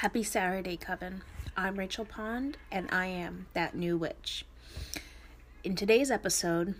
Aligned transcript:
Happy 0.00 0.22
Saturday, 0.22 0.78
Coven. 0.78 1.20
I'm 1.58 1.78
Rachel 1.78 2.06
Pond, 2.06 2.56
and 2.72 2.88
I 2.90 3.04
am 3.04 3.48
that 3.52 3.74
new 3.74 3.98
witch. 3.98 4.46
In 5.62 5.76
today's 5.76 6.10
episode, 6.10 6.74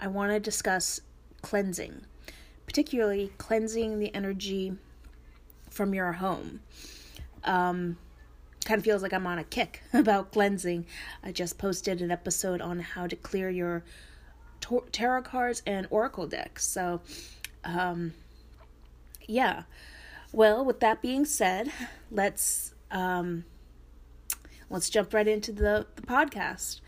I 0.00 0.08
want 0.08 0.32
to 0.32 0.40
discuss 0.40 1.02
cleansing, 1.40 2.00
particularly 2.66 3.30
cleansing 3.38 4.00
the 4.00 4.12
energy 4.12 4.72
from 5.70 5.94
your 5.94 6.14
home. 6.14 6.58
Um, 7.44 7.96
kind 8.64 8.78
of 8.78 8.84
feels 8.84 9.04
like 9.04 9.12
I'm 9.12 9.28
on 9.28 9.38
a 9.38 9.44
kick 9.44 9.84
about 9.92 10.32
cleansing. 10.32 10.84
I 11.22 11.30
just 11.30 11.58
posted 11.58 12.02
an 12.02 12.10
episode 12.10 12.60
on 12.60 12.80
how 12.80 13.06
to 13.06 13.14
clear 13.14 13.50
your 13.50 13.84
tarot 14.90 15.22
cards 15.22 15.62
and 15.64 15.86
oracle 15.90 16.26
decks. 16.26 16.66
So, 16.66 17.02
um, 17.62 18.14
yeah. 19.28 19.62
Well, 20.32 20.64
with 20.64 20.80
that 20.80 21.02
being 21.02 21.26
said, 21.26 21.70
let's 22.10 22.74
um, 22.90 23.44
let's 24.70 24.88
jump 24.88 25.12
right 25.12 25.28
into 25.28 25.52
the, 25.52 25.86
the 25.94 26.02
podcast. 26.02 26.80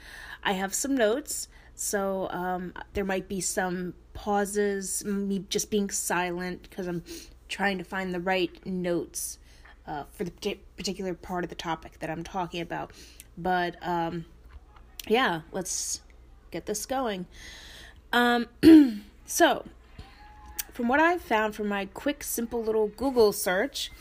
I 0.43 0.53
have 0.53 0.73
some 0.75 0.95
notes, 0.95 1.49
so 1.75 2.29
um, 2.31 2.73
there 2.95 3.05
might 3.05 3.29
be 3.29 3.43
some 3.43 3.93
pauses, 4.15 5.05
me 5.05 5.45
just 5.51 5.71
being 5.71 5.91
silent 5.91 6.63
because 6.63 6.87
I'm 6.87 7.03
trying 7.49 7.77
to 7.79 7.85
find 7.85 8.15
the 8.15 8.21
right 8.21 8.65
notes 8.65 9.39
uh, 9.87 10.05
for 10.11 10.25
the 10.25 10.59
particular 10.77 11.13
part 11.13 11.45
of 11.45 11.51
the 11.51 11.57
topic 11.57 11.99
that 12.01 12.09
I'm 12.09 12.25
talking 12.25 12.63
about. 12.63 12.93
But 13.37 13.77
um, 13.87 14.25
yeah, 15.07 15.43
let's 15.53 16.01
get 16.51 16.65
this 16.65 16.87
going. 16.87 17.27
Um, 18.11 18.47
so 19.27 19.67
from 20.75 20.89
what 20.89 20.99
I 20.99 21.19
found 21.19 21.55
from 21.55 21.69
my 21.69 21.87
quick, 21.87 22.25
simple 22.25 22.61
little 22.61 22.89
Google 22.89 23.33
search, 23.33 23.93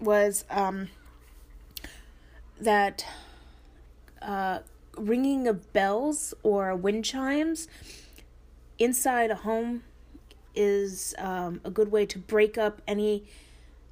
was 0.00 0.46
um, 0.48 0.88
that 2.58 3.04
uh, 4.22 4.60
ringing 4.96 5.46
of 5.46 5.70
bells 5.74 6.32
or 6.42 6.74
wind 6.74 7.04
chimes 7.04 7.68
inside 8.78 9.30
a 9.30 9.34
home 9.34 9.82
is 10.54 11.14
um, 11.18 11.60
a 11.62 11.70
good 11.70 11.92
way 11.92 12.06
to 12.06 12.18
break 12.18 12.56
up 12.56 12.80
any 12.88 13.24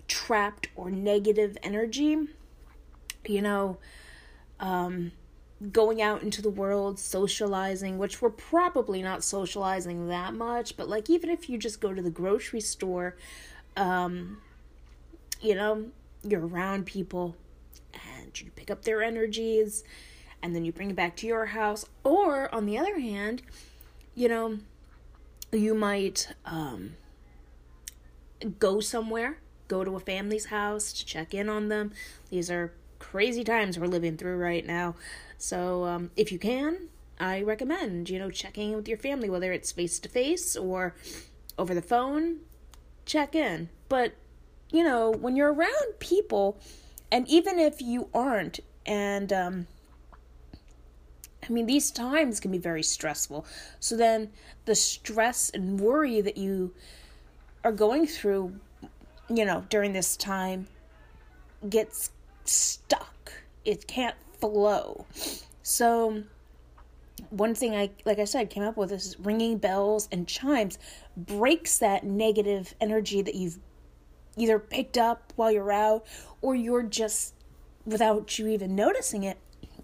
trapped 0.09 0.69
or 0.77 0.91
negative 0.91 1.59
energy. 1.62 2.17
You 3.29 3.42
know, 3.42 3.77
um, 4.59 5.12
going 5.72 6.00
out 6.00 6.22
into 6.22 6.41
the 6.41 6.50
world, 6.50 6.98
socializing, 6.98 7.98
which 7.98 8.22
we're 8.22 8.30
probably 8.30 9.03
not 9.03 9.22
socializing 9.22 10.08
that 10.08 10.33
much, 10.33 10.77
but 10.77 10.89
like 10.89 11.11
even 11.11 11.28
if 11.28 11.50
you 11.50 11.58
just 11.58 11.80
go 11.80 11.92
to 11.92 12.00
the 12.00 12.11
grocery 12.11 12.61
store, 12.61 13.17
um, 13.77 14.39
you 15.41 15.55
know, 15.55 15.86
you're 16.22 16.47
around 16.47 16.86
people 16.86 17.36
and 17.92 18.41
you 18.41 18.50
pick 18.56 18.70
up 18.70 18.84
their 18.84 19.02
energies 19.02 19.84
and 20.42 20.55
then 20.55 20.64
you 20.64 20.72
bring 20.72 20.91
it 20.91 20.97
back 20.97 21.17
to 21.17 21.27
your 21.27 21.47
house. 21.47 21.84
Or 22.05 22.52
on 22.55 22.64
the 22.64 22.78
other 22.78 22.98
hand, 22.98 23.42
you 24.14 24.28
know, 24.28 24.58
you 25.52 25.74
might 25.74 26.28
um, 26.47 26.95
go 28.58 28.80
somewhere, 28.80 29.39
go 29.69 29.84
to 29.84 29.97
a 29.97 30.00
family's 30.00 30.47
house 30.47 30.92
to 30.95 31.05
check 31.05 31.34
in 31.34 31.48
on 31.48 31.69
them. 31.69 31.92
These 32.30 32.50
are 32.50 32.72
crazy 32.98 33.45
times 33.45 33.78
we're 33.78 33.86
living 33.86 34.17
through 34.17 34.36
right 34.36 34.67
now. 34.67 34.95
So 35.41 35.84
um, 35.84 36.10
if 36.16 36.30
you 36.30 36.38
can, 36.38 36.88
I 37.19 37.41
recommend, 37.41 38.10
you 38.10 38.19
know, 38.19 38.30
checking 38.30 38.70
in 38.72 38.77
with 38.77 38.86
your 38.86 38.98
family, 38.98 39.30
whether 39.30 39.52
it's 39.52 39.72
face 39.72 39.98
to 40.00 40.08
face 40.08 40.55
or 40.55 40.94
over 41.58 41.74
the 41.74 41.80
phone, 41.83 42.41
check 43.06 43.34
in. 43.34 43.70
But, 43.88 44.12
you 44.70 44.84
know, 44.84 45.11
when 45.11 45.36
you're 45.36 45.52
around 45.52 45.98
people, 45.98 46.61
and 47.11 47.27
even 47.27 47.58
if 47.58 47.80
you 47.80 48.11
aren't, 48.12 48.61
and, 48.84 49.33
um, 49.33 49.66
I 51.42 51.50
mean, 51.50 51.64
these 51.64 51.91
times 51.91 52.38
can 52.38 52.50
be 52.50 52.58
very 52.58 52.83
stressful. 52.83 53.46
So 53.80 53.96
then 53.96 54.30
the 54.67 54.74
stress 54.74 55.50
and 55.50 55.80
worry 55.80 56.20
that 56.20 56.36
you 56.36 56.74
are 57.64 57.73
going 57.73 58.06
through, 58.06 58.61
you 59.30 59.46
know, 59.46 59.64
during 59.70 59.95
this 59.95 60.18
time 60.18 60.68
gets 61.67 62.11
stuck. 62.45 63.33
It 63.64 63.86
can't 63.86 64.17
flow. 64.40 65.06
So 65.62 66.24
one 67.30 67.55
thing 67.55 67.74
I 67.74 67.90
like 68.05 68.18
I 68.18 68.24
said 68.24 68.51
came 68.51 68.62
up 68.62 68.77
with 68.77 68.92
is 68.92 69.18
ringing 69.20 69.58
bells 69.58 70.08
and 70.11 70.27
chimes 70.27 70.78
breaks 71.17 71.78
that 71.78 72.05
negative 72.05 72.74
energy 72.80 73.23
that 73.23 73.34
you've 73.34 73.58
either 74.36 74.58
picked 74.58 74.96
up 74.96 75.33
while 75.36 75.50
you're 75.50 75.73
out 75.73 76.06
or 76.40 76.55
you're 76.55 76.83
just 76.83 77.34
without 77.84 78.39
you 78.39 78.48
even 78.48 78.74
noticing 78.74 79.23
it 79.24 79.39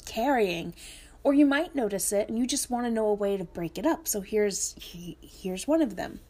carrying. 0.05 0.75
Or 1.23 1.35
you 1.35 1.45
might 1.45 1.75
notice 1.75 2.13
it 2.13 2.29
and 2.29 2.39
you 2.39 2.47
just 2.47 2.71
want 2.71 2.87
to 2.87 2.91
know 2.91 3.09
a 3.09 3.15
way 3.15 3.37
to 3.37 3.45
break 3.45 3.79
it 3.79 3.87
up. 3.87 4.07
So 4.07 4.21
here's 4.21 4.75
here's 5.21 5.67
one 5.67 5.83
of 5.83 5.97
them. 5.97 6.21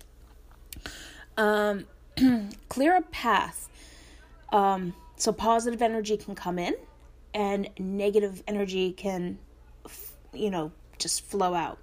Um, 1.36 1.84
clear 2.68 2.96
a 2.96 3.02
path. 3.02 3.68
Um, 4.52 4.94
so 5.16 5.32
positive 5.32 5.82
energy 5.82 6.16
can 6.16 6.34
come 6.34 6.58
in 6.58 6.74
and 7.36 7.68
negative 7.78 8.42
energy 8.48 8.92
can, 8.92 9.38
you 10.32 10.50
know, 10.50 10.72
just 10.98 11.22
flow 11.22 11.52
out, 11.52 11.78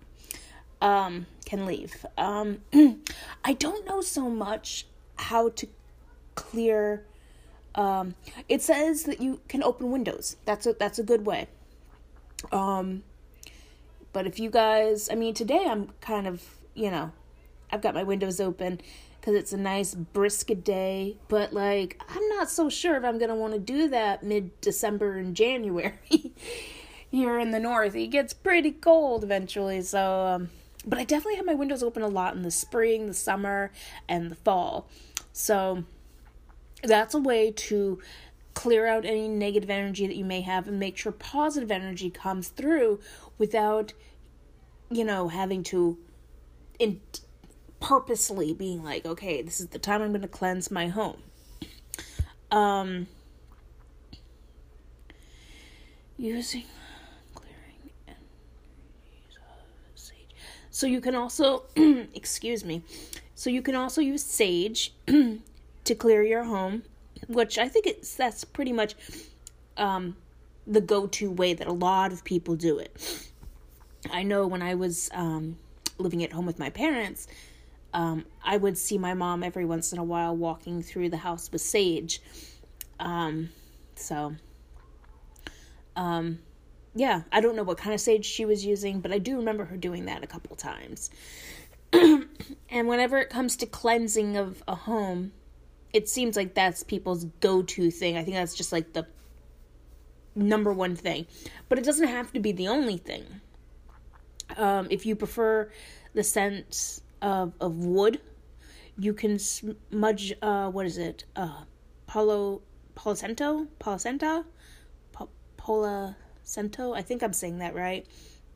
um, 0.81 1.27
can 1.45 1.67
leave. 1.67 2.03
Um, 2.17 2.61
I 3.45 3.53
don't 3.53 3.85
know 3.85 4.01
so 4.01 4.29
much 4.29 4.87
how 5.15 5.49
to 5.49 5.67
clear. 6.33 7.05
Um, 7.75 8.15
it 8.49 8.63
says 8.63 9.03
that 9.03 9.21
you 9.21 9.41
can 9.47 9.61
open 9.61 9.91
windows. 9.91 10.37
That's 10.45 10.65
a 10.65 10.73
that's 10.73 10.97
a 10.97 11.03
good 11.03 11.27
way. 11.27 11.47
Um, 12.51 13.03
but 14.11 14.25
if 14.25 14.39
you 14.39 14.49
guys, 14.49 15.07
I 15.11 15.13
mean, 15.13 15.35
today 15.35 15.67
I'm 15.69 15.89
kind 16.01 16.25
of, 16.25 16.43
you 16.73 16.89
know, 16.89 17.11
I've 17.71 17.81
got 17.81 17.93
my 17.93 18.03
windows 18.03 18.41
open 18.41 18.81
because 19.23 19.35
it's 19.35 19.53
a 19.53 19.57
nice 19.57 19.95
brisk 19.95 20.50
day. 20.66 21.16
But 21.29 21.53
like, 21.53 22.01
I'm 22.09 22.28
not 22.28 22.50
so 22.50 22.67
sure 22.67 22.97
if 22.97 23.06
I'm 23.06 23.17
gonna 23.17 23.35
want 23.35 23.53
to 23.53 23.59
do 23.59 23.88
that 23.88 24.22
mid 24.22 24.59
December 24.59 25.17
and 25.17 25.34
January 25.34 25.94
here 27.09 27.39
in 27.39 27.51
the 27.51 27.59
north. 27.59 27.95
It 27.95 28.07
gets 28.07 28.33
pretty 28.33 28.72
cold 28.72 29.23
eventually, 29.23 29.81
so. 29.81 30.25
Um, 30.25 30.50
but 30.85 31.00
I 31.00 31.06
definitely 31.06 31.38
have 31.38 31.45
my 31.45 31.53
windows 31.53 31.81
open 31.81 32.01
a 32.03 32.09
lot 32.09 32.35
in 32.35 32.41
the 32.41 32.51
spring, 32.51 33.07
the 33.07 33.13
summer, 33.13 33.72
and 34.09 34.29
the 34.29 34.35
fall. 34.35 34.89
So 35.31 35.85
that's 36.83 37.13
a 37.13 37.19
way 37.19 37.51
to 37.51 38.01
clear 38.53 38.85
out 38.85 39.06
any 39.06 39.29
negative 39.29 39.69
energy 39.69 40.06
that 40.06 40.17
you 40.17 40.25
may 40.25 40.41
have 40.41 40.67
and 40.67 40.78
make 40.78 40.97
sure 40.97 41.13
positive 41.13 41.72
energy 41.72 42.09
comes 42.09 42.50
through 42.50 43.00
without 43.38 43.94
you 44.91 45.06
know 45.06 45.29
having 45.29 45.63
to 45.63 45.97
in- 46.78 47.00
purposely 47.83 48.53
being 48.53 48.81
like, 48.81 49.05
okay, 49.05 49.41
this 49.41 49.59
is 49.59 49.67
the 49.67 49.77
time 49.77 50.01
I'm 50.01 50.11
going 50.11 50.21
to 50.21 50.27
cleanse 50.27 50.71
my 50.71 50.88
home. 50.88 51.21
Um, 52.49 53.07
using 56.17 56.63
clearing 57.35 57.91
of 58.07 58.16
sage. 59.95 60.33
So 60.71 60.88
you 60.88 61.01
can 61.01 61.13
also, 61.13 61.63
excuse 61.75 62.63
me, 62.63 62.83
so 63.35 63.49
you 63.49 63.61
can 63.61 63.75
also 63.75 64.00
use 64.00 64.23
sage 64.23 64.94
to 65.07 65.95
clear 65.95 66.23
your 66.23 66.45
home, 66.45 66.83
which 67.27 67.57
I 67.57 67.67
think 67.67 67.85
it's 67.85 68.15
that's 68.15 68.45
pretty 68.45 68.71
much 68.71 68.95
um, 69.75 70.15
the 70.65 70.79
go-to 70.79 71.29
way 71.29 71.53
that 71.53 71.67
a 71.67 71.73
lot 71.73 72.13
of 72.13 72.23
people 72.23 72.55
do 72.55 72.79
it. 72.79 73.27
I 74.09 74.23
know 74.23 74.47
when 74.47 74.61
I 74.61 74.75
was 74.75 75.09
um, 75.13 75.57
living 75.97 76.23
at 76.23 76.31
home 76.31 76.45
with 76.45 76.59
my 76.59 76.69
parents, 76.69 77.27
um, 77.93 78.25
I 78.43 78.57
would 78.57 78.77
see 78.77 78.97
my 78.97 79.13
mom 79.13 79.43
every 79.43 79.65
once 79.65 79.93
in 79.93 79.99
a 79.99 80.03
while 80.03 80.35
walking 80.35 80.81
through 80.81 81.09
the 81.09 81.17
house 81.17 81.51
with 81.51 81.61
sage. 81.61 82.21
Um, 82.99 83.49
so, 83.95 84.35
um, 85.95 86.39
yeah, 86.95 87.21
I 87.31 87.41
don't 87.41 87.56
know 87.56 87.63
what 87.63 87.77
kind 87.77 87.94
of 87.94 88.01
sage 88.01 88.25
she 88.25 88.45
was 88.45 88.65
using, 88.65 89.00
but 89.00 89.12
I 89.12 89.19
do 89.19 89.38
remember 89.38 89.65
her 89.65 89.77
doing 89.77 90.06
that 90.06 90.23
a 90.23 90.27
couple 90.27 90.56
times. 90.56 91.12
and 91.94 92.88
whenever 92.88 93.19
it 93.19 93.29
comes 93.29 93.56
to 93.57 93.68
cleansing 93.68 94.38
of 94.38 94.63
a 94.68 94.75
home, 94.75 95.31
it 95.94 96.09
seems 96.09 96.35
like 96.35 96.56
that's 96.56 96.81
people's 96.83 97.25
go 97.39 97.62
to 97.62 97.91
thing. 97.91 98.18
I 98.18 98.23
think 98.23 98.35
that's 98.35 98.56
just 98.56 98.71
like 98.71 98.94
the 98.94 99.06
number 100.35 100.73
one 100.73 100.95
thing. 100.95 101.27
But 101.69 101.77
it 101.77 101.85
doesn't 101.85 102.07
have 102.07 102.33
to 102.33 102.39
be 102.39 102.51
the 102.51 102.68
only 102.68 102.97
thing. 102.97 103.25
Um, 104.57 104.88
if 104.89 105.06
you 105.06 105.15
prefer 105.15 105.71
the 106.13 106.23
scent 106.23 107.01
of, 107.23 107.53
of 107.59 107.77
wood. 107.77 108.21
You 108.99 109.13
can 109.13 109.39
smudge, 109.39 110.33
uh, 110.43 110.69
what 110.69 110.85
is 110.85 110.99
it? 110.99 111.23
Uh, 111.35 111.63
Palo, 112.05 112.61
Polacento? 112.95 113.67
Polacenta? 113.79 114.45
Polacento? 115.57 116.95
I 116.95 117.01
think 117.01 117.23
I'm 117.23 117.33
saying 117.33 117.59
that 117.59 117.73
right. 117.73 118.05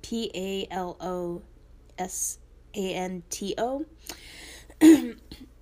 P 0.04 0.30
A 0.36 0.68
L 0.72 0.98
O 1.00 1.42
S 1.98 2.38
A 2.76 2.94
N 2.94 3.24
T 3.30 3.56
O. 3.58 3.86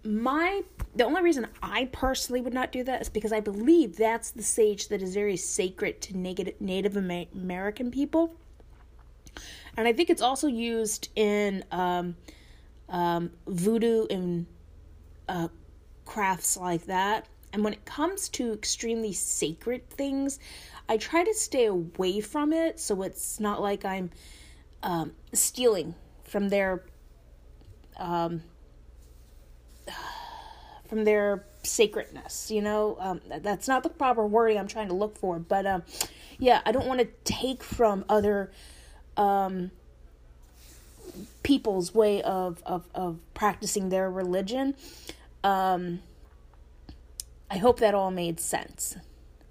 My 0.03 0.61
the 0.95 1.03
only 1.03 1.21
reason 1.21 1.47
I 1.61 1.89
personally 1.91 2.41
would 2.41 2.53
not 2.53 2.71
do 2.71 2.83
that 2.83 3.01
is 3.01 3.09
because 3.09 3.31
I 3.31 3.39
believe 3.39 3.97
that's 3.97 4.31
the 4.31 4.43
sage 4.43 4.87
that 4.89 5.01
is 5.01 5.13
very 5.13 5.37
sacred 5.37 6.01
to 6.03 6.17
Native 6.17 6.97
American 6.97 7.91
people. 7.91 8.35
And 9.77 9.87
I 9.87 9.93
think 9.93 10.09
it's 10.09 10.21
also 10.21 10.47
used 10.47 11.09
in 11.15 11.63
um, 11.71 12.15
um, 12.89 13.31
voodoo 13.47 14.07
and 14.09 14.45
uh, 15.27 15.47
crafts 16.05 16.57
like 16.57 16.85
that. 16.85 17.27
And 17.53 17.63
when 17.63 17.73
it 17.73 17.85
comes 17.85 18.27
to 18.29 18.53
extremely 18.53 19.13
sacred 19.13 19.89
things, 19.89 20.39
I 20.89 20.97
try 20.97 21.23
to 21.23 21.33
stay 21.33 21.65
away 21.65 22.19
from 22.19 22.51
it 22.51 22.79
so 22.79 23.01
it's 23.01 23.39
not 23.39 23.61
like 23.61 23.85
I'm 23.85 24.11
um, 24.83 25.13
stealing 25.33 25.95
from 26.23 26.49
their 26.49 26.83
um, 27.97 28.43
from 30.87 31.05
their 31.05 31.45
sacredness. 31.63 32.51
You 32.51 32.61
know, 32.61 32.97
um, 32.99 33.21
that's 33.41 33.67
not 33.67 33.83
the 33.83 33.89
proper 33.89 34.25
wording 34.25 34.57
I'm 34.57 34.67
trying 34.67 34.89
to 34.89 34.93
look 34.95 35.17
for. 35.17 35.39
But 35.39 35.65
um, 35.65 35.83
yeah, 36.37 36.61
I 36.65 36.71
don't 36.71 36.87
want 36.87 36.99
to 36.99 37.07
take 37.23 37.63
from 37.63 38.05
other 38.09 38.51
um, 39.17 39.71
people's 41.43 41.93
way 41.93 42.21
of, 42.21 42.61
of, 42.65 42.87
of 42.93 43.19
practicing 43.33 43.89
their 43.89 44.09
religion. 44.09 44.75
Um, 45.43 45.99
I 47.49 47.57
hope 47.57 47.79
that 47.79 47.93
all 47.93 48.11
made 48.11 48.39
sense. 48.39 48.97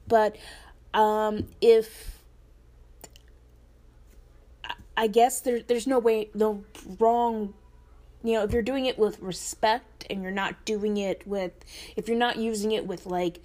But 0.08 0.36
um, 0.92 1.48
if 1.60 2.18
I 4.96 5.06
guess 5.06 5.40
there, 5.40 5.60
there's 5.60 5.86
no 5.86 5.98
way, 5.98 6.30
no 6.34 6.64
wrong 6.98 7.54
you 8.24 8.32
know, 8.32 8.42
if 8.42 8.52
you're 8.52 8.62
doing 8.62 8.86
it 8.86 8.98
with 8.98 9.20
respect 9.20 10.06
and 10.08 10.22
you're 10.22 10.32
not 10.32 10.64
doing 10.64 10.96
it 10.96 11.26
with, 11.26 11.52
if 11.94 12.08
you're 12.08 12.16
not 12.16 12.36
using 12.36 12.72
it 12.72 12.86
with 12.86 13.04
like, 13.04 13.40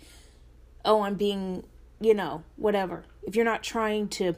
oh, 0.86 1.02
I'm 1.02 1.16
being, 1.16 1.66
you 2.00 2.14
know, 2.14 2.44
whatever. 2.56 3.04
If 3.24 3.36
you're 3.36 3.46
not 3.46 3.62
trying 3.62 4.08
to 4.08 4.36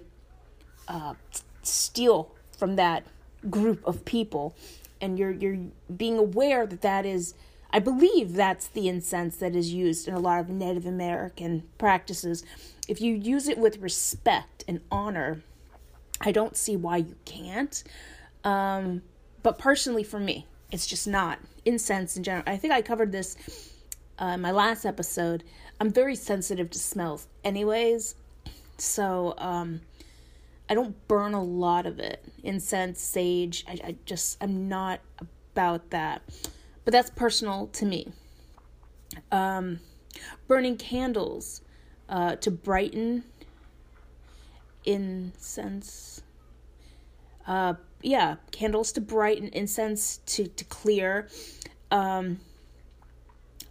uh, 0.88 1.13
steal 1.62 2.33
from 2.57 2.75
that 2.77 3.03
group 3.50 3.86
of 3.86 4.06
people, 4.06 4.56
and 5.00 5.18
you're 5.18 5.32
you're 5.32 5.60
being 5.96 6.18
aware 6.18 6.66
that 6.68 6.82
that 6.82 7.06
is, 7.06 7.34
I 7.72 7.80
believe 7.80 8.34
that's 8.34 8.68
the 8.68 8.88
incense 8.88 9.38
that 9.38 9.56
is 9.56 9.74
used 9.74 10.08
in 10.08 10.14
a 10.14 10.20
lot 10.20 10.40
of 10.40 10.50
Native 10.50 10.86
American 10.86 11.64
practices. 11.78 12.44
If 12.88 13.02
you 13.02 13.14
use 13.14 13.48
it 13.48 13.58
with 13.58 13.78
respect 13.80 14.64
and 14.68 14.82
honor, 14.92 15.42
I 16.20 16.32
don't 16.32 16.56
see 16.56 16.76
why 16.76 16.98
you 16.98 17.16
can't. 17.26 17.84
Um, 18.44 19.04
but 19.44 19.58
personally 19.58 20.04
for 20.04 20.20
me, 20.20 20.46
it's 20.72 20.88
just 20.88 21.08
not 21.08 21.40
incense 21.66 22.18
in 22.18 22.24
general. 22.24 22.44
I 22.48 22.58
think 22.58 22.74
I 22.74 22.82
covered 22.82 23.12
this 23.12 23.36
uh, 24.20 24.34
in 24.36 24.42
my 24.42 24.52
last 24.52 24.86
episode. 24.86 25.44
I'm 25.80 25.92
very 25.92 26.16
sensitive 26.16 26.70
to 26.72 26.80
smells, 26.80 27.28
anyways, 27.44 28.16
so 28.78 29.34
um, 29.38 29.82
I 30.71 30.73
don't 30.73 31.06
burn 31.09 31.33
a 31.33 31.44
lot 31.44 31.85
of 31.85 32.00
it. 32.00 32.23
Incense, 32.44 33.01
sage, 33.01 33.65
I, 33.68 33.71
I 33.83 33.95
just 34.06 34.38
I'm 34.41 34.69
not 34.69 35.01
about 35.19 35.89
that. 35.89 36.21
But 36.85 36.94
that's 36.94 37.09
personal 37.09 37.68
to 37.73 37.85
me. 37.85 38.13
Um, 39.33 39.81
burning 40.47 40.77
candles 40.77 41.62
uh, 42.07 42.38
to 42.38 42.50
brighten 42.50 43.25
incense. 44.85 46.21
Uh, 47.45 47.73
yeah, 48.01 48.38
candles 48.51 48.94
to 48.94 49.01
brighten, 49.01 49.50
incense 49.50 50.21
to 50.27 50.47
to 50.47 50.63
clear. 50.63 51.27
Um, 51.91 52.39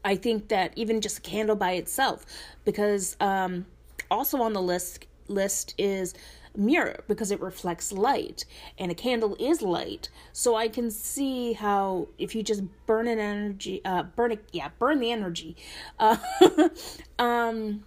I 0.04 0.16
think 0.16 0.48
that 0.48 0.74
even 0.76 1.00
just 1.00 1.20
a 1.20 1.22
candle 1.22 1.56
by 1.56 1.72
itself, 1.72 2.26
because 2.66 3.16
um, 3.20 3.64
also 4.10 4.42
on 4.42 4.52
the 4.52 4.60
list 4.60 5.06
list 5.28 5.74
is 5.78 6.12
mirror 6.56 7.04
because 7.08 7.30
it 7.30 7.40
reflects 7.40 7.92
light 7.92 8.44
and 8.78 8.90
a 8.90 8.94
candle 8.94 9.36
is 9.38 9.62
light 9.62 10.08
so 10.32 10.56
i 10.56 10.68
can 10.68 10.90
see 10.90 11.52
how 11.52 12.08
if 12.18 12.34
you 12.34 12.42
just 12.42 12.62
burn 12.86 13.06
an 13.06 13.18
energy 13.18 13.80
uh 13.84 14.02
burn 14.02 14.32
it 14.32 14.44
yeah 14.52 14.68
burn 14.78 14.98
the 15.00 15.10
energy 15.10 15.56
uh 15.98 16.16
um 17.18 17.84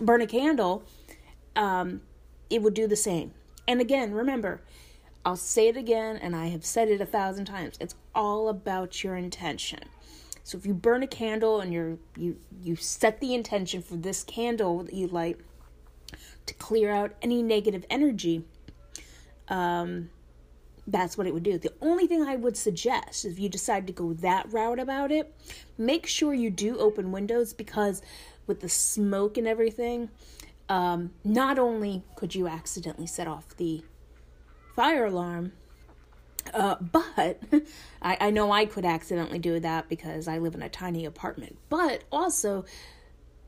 burn 0.00 0.20
a 0.20 0.26
candle 0.26 0.82
um 1.56 2.00
it 2.50 2.62
would 2.62 2.74
do 2.74 2.86
the 2.86 2.96
same 2.96 3.32
and 3.66 3.80
again 3.80 4.12
remember 4.12 4.60
I'll 5.24 5.36
say 5.36 5.68
it 5.68 5.76
again, 5.76 6.16
and 6.16 6.34
I 6.34 6.46
have 6.46 6.64
said 6.64 6.88
it 6.88 7.02
a 7.02 7.04
thousand 7.04 7.44
times. 7.44 7.76
It's 7.80 7.94
all 8.14 8.48
about 8.48 9.04
your 9.04 9.14
intention. 9.14 9.80
So 10.42 10.56
if 10.56 10.64
you 10.64 10.72
burn 10.72 11.02
a 11.02 11.06
candle 11.06 11.60
and 11.60 11.70
you're 11.70 11.98
you 12.16 12.38
you 12.62 12.76
set 12.76 13.20
the 13.20 13.34
intention 13.34 13.82
for 13.82 13.96
this 13.96 14.24
candle 14.24 14.84
that 14.84 14.94
you 14.94 15.06
light 15.06 15.38
to 16.48 16.54
clear 16.54 16.90
out 16.90 17.12
any 17.22 17.42
negative 17.42 17.84
energy, 17.88 18.44
um, 19.48 20.10
that's 20.86 21.16
what 21.16 21.26
it 21.26 21.34
would 21.34 21.42
do. 21.42 21.58
The 21.58 21.72
only 21.80 22.06
thing 22.06 22.22
I 22.22 22.36
would 22.36 22.56
suggest 22.56 23.24
if 23.24 23.38
you 23.38 23.48
decide 23.48 23.86
to 23.86 23.92
go 23.92 24.14
that 24.14 24.50
route 24.52 24.78
about 24.78 25.12
it, 25.12 25.34
make 25.76 26.06
sure 26.06 26.34
you 26.34 26.50
do 26.50 26.78
open 26.78 27.12
windows 27.12 27.52
because 27.52 28.02
with 28.46 28.60
the 28.60 28.68
smoke 28.68 29.36
and 29.36 29.46
everything, 29.46 30.08
um, 30.68 31.10
not 31.24 31.58
only 31.58 32.02
could 32.16 32.34
you 32.34 32.48
accidentally 32.48 33.06
set 33.06 33.26
off 33.26 33.56
the 33.56 33.82
fire 34.74 35.06
alarm. 35.06 35.52
Uh, 36.54 36.76
but 36.76 37.42
I, 38.02 38.16
I 38.20 38.30
know 38.30 38.50
I 38.52 38.64
could 38.64 38.86
accidentally 38.86 39.38
do 39.38 39.60
that 39.60 39.88
because 39.88 40.28
I 40.28 40.38
live 40.38 40.54
in 40.54 40.62
a 40.62 40.68
tiny 40.68 41.04
apartment. 41.04 41.58
But 41.68 42.04
also, 42.10 42.64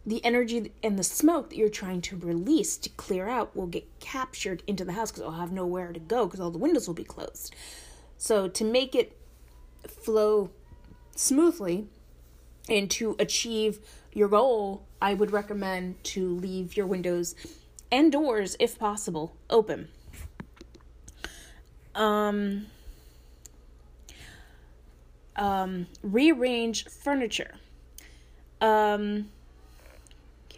the 0.06 0.24
energy 0.24 0.72
and 0.82 0.98
the 0.98 1.04
smoke 1.04 1.50
that 1.50 1.56
you're 1.56 1.68
trying 1.68 2.00
to 2.02 2.16
release 2.16 2.76
to 2.78 2.88
clear 2.90 3.28
out 3.28 3.54
will 3.54 3.66
get 3.66 3.86
captured 4.00 4.62
into 4.66 4.84
the 4.84 4.92
house 4.92 5.10
because 5.10 5.20
it'll 5.20 5.32
have 5.32 5.52
nowhere 5.52 5.92
to 5.92 6.00
go 6.00 6.26
because 6.26 6.40
all 6.40 6.50
the 6.50 6.58
windows 6.58 6.86
will 6.86 6.94
be 6.94 7.04
closed. 7.04 7.54
So, 8.16 8.48
to 8.48 8.64
make 8.64 8.94
it 8.94 9.16
flow 9.86 10.50
smoothly 11.14 11.86
and 12.68 12.90
to 12.92 13.16
achieve 13.18 13.78
your 14.12 14.28
goal, 14.28 14.86
I 15.00 15.14
would 15.14 15.30
recommend 15.30 16.02
to 16.04 16.34
leave 16.36 16.76
your 16.76 16.86
windows 16.86 17.34
and 17.92 18.12
doors, 18.12 18.56
if 18.60 18.78
possible, 18.78 19.36
open 19.48 19.88
um, 21.94 22.66
um, 25.36 25.86
rearrange 26.02 26.86
furniture. 26.86 27.54
Um, 28.60 29.30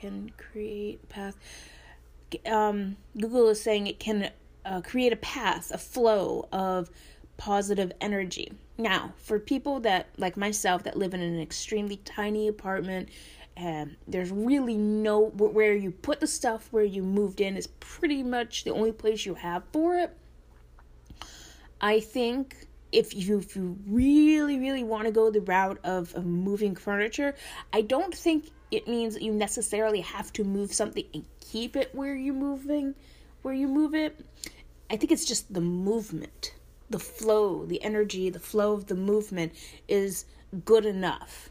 can 0.03 0.31
create 0.37 1.09
path. 1.09 1.37
Um, 2.45 2.97
Google 3.17 3.49
is 3.49 3.63
saying 3.63 3.87
it 3.87 4.01
can 4.01 4.31
uh, 4.65 4.81
create 4.81 5.13
a 5.13 5.17
path, 5.17 5.71
a 5.71 5.79
flow 5.79 6.49
of 6.53 6.91
positive 7.37 7.93
energy. 8.01 8.53
Now, 8.79 9.15
for 9.17 9.39
people 9.39 9.81
that, 9.81 10.09
like 10.19 10.37
myself, 10.37 10.83
that 10.85 10.97
live 10.97 11.15
in 11.15 11.21
an 11.21 11.41
extremely 11.41 11.99
tiny 11.99 12.49
apartment, 12.49 13.11
and 13.57 13.97
there's 14.09 14.33
really 14.33 14.77
no 14.77 15.27
where 15.27 15.75
you 15.75 15.91
put 15.91 16.19
the 16.21 16.27
stuff 16.27 16.69
where 16.73 16.85
you 16.85 17.03
moved 17.03 17.41
in 17.41 17.57
is 17.57 17.69
pretty 17.79 18.23
much 18.23 18.65
the 18.65 18.71
only 18.71 18.93
place 18.93 19.25
you 19.25 19.35
have 19.35 19.63
for 19.73 19.99
it. 19.99 20.17
I 21.81 22.01
think 22.01 22.67
if 22.91 23.15
you 23.15 23.39
if 23.39 23.55
you 23.55 23.77
really 23.87 24.59
really 24.59 24.85
want 24.85 25.05
to 25.05 25.13
go 25.13 25.31
the 25.31 25.43
route 25.43 25.79
of, 25.85 26.15
of 26.15 26.25
moving 26.25 26.75
furniture, 26.75 27.35
I 27.73 27.83
don't 27.83 28.15
think 28.15 28.51
it 28.73 28.89
means 28.89 29.15
that 29.15 29.23
you 29.23 29.33
necessarily 29.33 30.01
have 30.01 30.33
to 30.35 30.45
move 30.45 30.73
something 30.73 31.05
and 31.15 31.25
keep 31.41 31.77
it 31.77 31.95
where 31.95 32.15
you're 32.15 32.35
moving, 32.35 32.95
where 33.43 33.55
you 33.55 33.69
move 33.69 33.95
it. 33.95 34.25
I 34.91 34.97
think 34.97 35.13
it's 35.13 35.25
just 35.25 35.53
the 35.53 35.61
movement, 35.61 36.55
the 36.91 36.99
flow, 36.99 37.65
the 37.65 37.83
energy, 37.83 38.31
the 38.31 38.41
flow 38.41 38.73
of 38.73 38.87
the 38.87 38.95
movement 38.95 39.53
is 39.89 40.25
good 40.65 40.85
enough. 40.85 41.51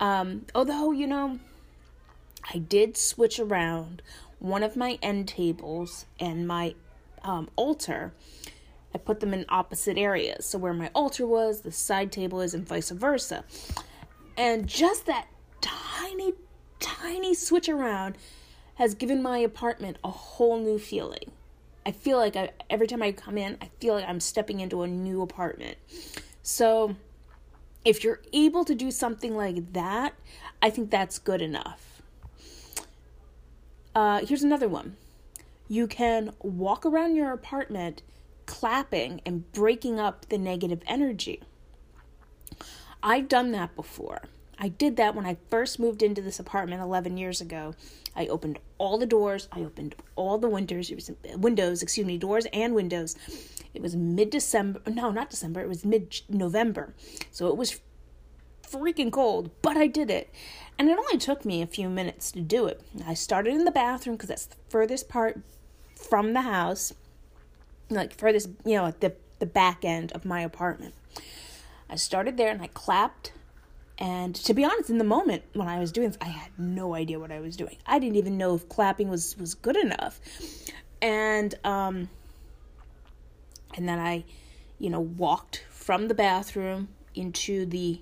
Um, 0.00 0.46
although 0.54 0.92
you 0.92 1.06
know, 1.06 1.38
I 2.52 2.58
did 2.58 2.96
switch 2.96 3.38
around 3.38 4.02
one 4.38 4.62
of 4.62 4.76
my 4.76 4.98
end 5.02 5.28
tables 5.28 6.06
and 6.20 6.46
my 6.46 6.74
um, 7.22 7.48
altar 7.56 8.12
I 8.96 8.98
put 8.98 9.20
them 9.20 9.34
in 9.34 9.44
opposite 9.50 9.98
areas. 9.98 10.46
So 10.46 10.56
where 10.56 10.72
my 10.72 10.90
altar 10.94 11.26
was, 11.26 11.60
the 11.60 11.70
side 11.70 12.10
table 12.10 12.40
is, 12.40 12.54
and 12.54 12.66
vice 12.66 12.88
versa. 12.88 13.44
And 14.38 14.66
just 14.66 15.04
that 15.04 15.26
tiny, 15.60 16.32
tiny 16.80 17.34
switch 17.34 17.68
around 17.68 18.16
has 18.76 18.94
given 18.94 19.22
my 19.22 19.38
apartment 19.38 19.96
a 20.04 20.10
whole 20.10 20.58
new 20.58 20.78
feeling. 20.78 21.32
I 21.84 21.92
feel 21.92 22.18
like 22.18 22.36
I, 22.36 22.50
every 22.68 22.86
time 22.86 23.02
I 23.02 23.12
come 23.12 23.38
in, 23.38 23.56
I 23.62 23.70
feel 23.80 23.94
like 23.94 24.08
I'm 24.08 24.20
stepping 24.20 24.60
into 24.60 24.82
a 24.82 24.86
new 24.86 25.22
apartment. 25.22 25.78
So, 26.42 26.96
if 27.84 28.02
you're 28.02 28.20
able 28.32 28.64
to 28.64 28.74
do 28.74 28.90
something 28.90 29.36
like 29.36 29.72
that, 29.72 30.14
I 30.60 30.70
think 30.70 30.90
that's 30.90 31.18
good 31.18 31.40
enough. 31.40 32.02
Uh, 33.94 34.26
here's 34.26 34.42
another 34.42 34.68
one 34.68 34.96
you 35.68 35.86
can 35.86 36.32
walk 36.40 36.84
around 36.84 37.16
your 37.16 37.32
apartment 37.32 38.02
clapping 38.46 39.20
and 39.24 39.50
breaking 39.52 39.98
up 39.98 40.28
the 40.28 40.38
negative 40.38 40.80
energy. 40.86 41.42
I've 43.02 43.28
done 43.28 43.52
that 43.52 43.74
before. 43.74 44.22
I 44.58 44.68
did 44.68 44.96
that 44.96 45.14
when 45.14 45.26
I 45.26 45.36
first 45.50 45.78
moved 45.78 46.02
into 46.02 46.22
this 46.22 46.38
apartment 46.38 46.82
11 46.82 47.16
years 47.16 47.40
ago. 47.40 47.74
I 48.14 48.26
opened 48.26 48.58
all 48.78 48.96
the 48.96 49.06
doors, 49.06 49.48
I 49.52 49.60
opened 49.60 49.94
all 50.14 50.38
the 50.38 50.48
windows, 50.48 50.90
windows, 51.36 51.82
excuse 51.82 52.06
me, 52.06 52.16
doors 52.16 52.46
and 52.52 52.74
windows. 52.74 53.16
It 53.74 53.82
was 53.82 53.94
mid 53.94 54.30
December, 54.30 54.80
no, 54.86 55.10
not 55.10 55.28
December, 55.28 55.60
it 55.60 55.68
was 55.68 55.84
mid 55.84 56.20
November. 56.28 56.94
So 57.30 57.48
it 57.48 57.56
was 57.56 57.80
freaking 58.62 59.12
cold, 59.12 59.50
but 59.60 59.76
I 59.76 59.86
did 59.86 60.10
it. 60.10 60.32
And 60.78 60.88
it 60.88 60.98
only 60.98 61.18
took 61.18 61.44
me 61.44 61.60
a 61.60 61.66
few 61.66 61.88
minutes 61.88 62.32
to 62.32 62.40
do 62.40 62.66
it. 62.66 62.80
I 63.06 63.14
started 63.14 63.54
in 63.54 63.64
the 63.64 63.70
bathroom 63.70 64.16
because 64.16 64.28
that's 64.30 64.46
the 64.46 64.56
furthest 64.68 65.08
part 65.08 65.40
from 65.94 66.32
the 66.32 66.42
house, 66.42 66.94
like 67.90 68.14
furthest, 68.14 68.48
you 68.64 68.76
know, 68.76 68.92
the 69.00 69.14
the 69.38 69.46
back 69.46 69.84
end 69.84 70.12
of 70.12 70.24
my 70.24 70.40
apartment. 70.40 70.94
I 71.88 71.96
started 71.96 72.36
there 72.36 72.50
and 72.50 72.62
I 72.62 72.68
clapped. 72.68 73.32
And 73.98 74.34
to 74.34 74.52
be 74.52 74.64
honest, 74.64 74.90
in 74.90 74.98
the 74.98 75.04
moment 75.04 75.42
when 75.54 75.68
I 75.68 75.78
was 75.78 75.90
doing 75.90 76.08
this, 76.08 76.18
I 76.20 76.26
had 76.26 76.50
no 76.58 76.94
idea 76.94 77.18
what 77.18 77.32
I 77.32 77.40
was 77.40 77.56
doing. 77.56 77.76
I 77.86 77.98
didn't 77.98 78.16
even 78.16 78.36
know 78.36 78.54
if 78.54 78.68
clapping 78.68 79.08
was 79.08 79.36
was 79.38 79.54
good 79.54 79.76
enough. 79.76 80.20
And 81.00 81.54
um 81.64 82.10
and 83.74 83.88
then 83.88 83.98
I, 83.98 84.24
you 84.78 84.90
know, 84.90 85.00
walked 85.00 85.64
from 85.70 86.08
the 86.08 86.14
bathroom 86.14 86.88
into 87.14 87.66
the 87.66 88.00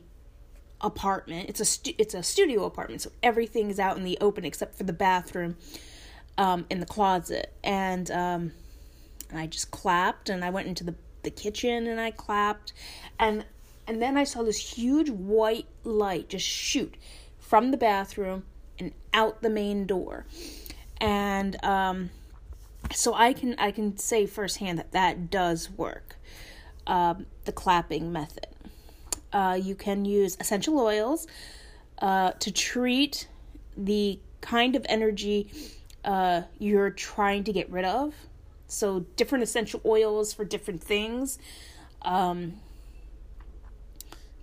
apartment. 0.81 1.49
It's 1.49 1.61
a 1.61 1.65
stu- 1.65 1.95
it's 1.99 2.15
a 2.15 2.23
studio 2.23 2.65
apartment, 2.65 3.03
so 3.03 3.11
everything 3.23 3.71
is 3.71 3.79
out 3.79 3.97
in 3.97 4.05
the 4.05 4.19
open 4.21 4.45
except 4.45 4.77
for 4.77 4.85
the 4.85 4.93
bathroom, 4.93 5.57
um, 6.39 6.67
in 6.71 6.81
the 6.81 6.87
closet. 6.87 7.53
And 7.63 8.11
um, 8.11 8.53
and 9.31 9.39
I 9.39 9.47
just 9.47 9.71
clapped, 9.71 10.29
and 10.29 10.45
I 10.45 10.51
went 10.51 10.69
into 10.69 10.85
the 10.85 10.95
the 11.23 11.31
kitchen, 11.31 11.87
and 11.87 12.01
I 12.01 12.11
clapped, 12.11 12.73
and 13.19 13.45
and 13.87 14.01
then 14.01 14.17
I 14.17 14.25
saw 14.25 14.43
this 14.43 14.77
huge 14.77 15.11
white 15.11 15.67
light 15.83 16.29
just 16.29 16.47
shoot 16.47 16.95
from 17.39 17.71
the 17.71 17.77
bathroom 17.77 18.45
and 18.79 18.93
out 19.13 19.43
the 19.43 19.51
main 19.51 19.87
door, 19.87 20.27
and 21.01 21.63
um, 21.65 22.11
so 22.93 23.15
I 23.15 23.33
can 23.33 23.55
I 23.59 23.71
can 23.71 23.97
say 23.97 24.27
firsthand 24.27 24.79
that 24.79 24.93
that 24.93 25.31
does 25.31 25.71
work. 25.71 26.17
Um, 26.87 27.27
the 27.47 27.53
clapping 27.53 28.13
method. 28.13 28.47
Uh, 29.33 29.59
you 29.61 29.75
can 29.75 30.05
use 30.05 30.37
essential 30.39 30.79
oils 30.79 31.27
uh, 31.99 32.33
to 32.33 32.53
treat 32.53 33.27
the 33.77 34.19
kind 34.41 34.77
of 34.77 34.85
energy 34.89 35.51
uh, 36.05 36.43
you're 36.59 36.91
trying 36.91 37.45
to 37.45 37.53
get 37.53 37.71
rid 37.71 37.85
of. 37.85 38.15
So, 38.67 39.01
different 39.17 39.45
essential 39.45 39.81
oils 39.85 40.33
for 40.33 40.45
different 40.45 40.83
things. 40.83 41.39
Um, 42.03 42.55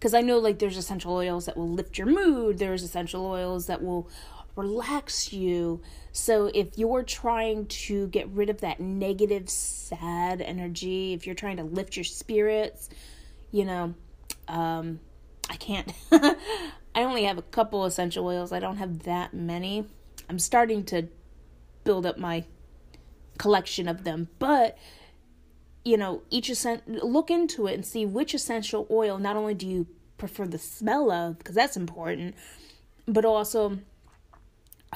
because 0.01 0.15
I 0.15 0.21
know 0.21 0.39
like 0.39 0.57
there's 0.57 0.77
essential 0.77 1.13
oils 1.13 1.45
that 1.45 1.55
will 1.55 1.69
lift 1.69 1.99
your 1.99 2.07
mood, 2.07 2.57
there's 2.57 2.81
essential 2.81 3.23
oils 3.23 3.67
that 3.67 3.83
will 3.83 4.09
relax 4.55 5.31
you. 5.31 5.79
So 6.11 6.49
if 6.55 6.75
you're 6.75 7.03
trying 7.03 7.67
to 7.67 8.07
get 8.07 8.27
rid 8.29 8.49
of 8.49 8.61
that 8.61 8.79
negative, 8.79 9.47
sad 9.47 10.41
energy, 10.41 11.13
if 11.13 11.27
you're 11.27 11.35
trying 11.35 11.57
to 11.57 11.63
lift 11.63 11.95
your 11.95 12.03
spirits, 12.03 12.89
you 13.51 13.63
know, 13.63 13.93
um, 14.47 15.01
I 15.51 15.55
can't. 15.57 15.93
I 16.11 16.35
only 16.95 17.25
have 17.25 17.37
a 17.37 17.43
couple 17.43 17.85
essential 17.85 18.25
oils. 18.25 18.51
I 18.51 18.59
don't 18.59 18.77
have 18.77 19.03
that 19.03 19.35
many. 19.35 19.85
I'm 20.27 20.39
starting 20.39 20.83
to 20.85 21.09
build 21.83 22.07
up 22.07 22.17
my 22.17 22.45
collection 23.37 23.87
of 23.87 24.03
them, 24.03 24.29
but 24.39 24.79
you 25.83 25.97
know, 25.97 26.21
each 26.29 26.49
essential 26.49 27.07
look 27.07 27.31
into 27.31 27.67
it 27.67 27.73
and 27.73 27.85
see 27.85 28.05
which 28.05 28.33
essential 28.33 28.87
oil 28.91 29.17
not 29.17 29.35
only 29.35 29.53
do 29.53 29.67
you 29.67 29.87
prefer 30.17 30.45
the 30.45 30.59
smell 30.59 31.11
of 31.11 31.37
because 31.37 31.55
that's 31.55 31.75
important, 31.75 32.35
but 33.07 33.25
also 33.25 33.79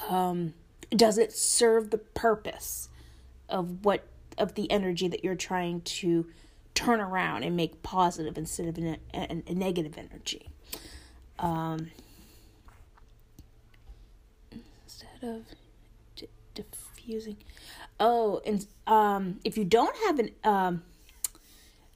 um, 0.10 0.54
does 0.92 1.18
it 1.18 1.32
serve 1.32 1.90
the 1.90 1.98
purpose 1.98 2.90
of 3.50 3.84
what 3.86 4.06
of 4.38 4.56
the 4.56 4.70
energy 4.70 5.08
that 5.08 5.24
you're 5.24 5.36
trying 5.36 5.82
to 5.82 6.26
turn 6.76 7.00
around 7.00 7.44
and 7.44 7.56
make 7.56 7.82
positive 7.82 8.38
instead 8.38 8.68
of 8.68 8.78
a, 8.78 8.98
a, 9.14 9.44
a 9.48 9.54
negative 9.54 9.98
energy. 9.98 10.50
Um, 11.40 11.92
instead 14.52 15.24
of 15.24 15.46
d- 16.16 16.28
diffusing. 16.54 17.38
Oh, 18.00 18.42
and 18.46 18.66
um, 18.88 19.40
if 19.44 19.58
you 19.58 19.66
don't 19.66 19.96
have 20.06 20.20
an 20.20 20.32
um, 20.44 20.84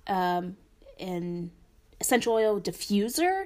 um, 0.08 0.58
an 1.00 1.52
essential 2.00 2.34
oil 2.34 2.60
diffuser, 2.60 3.46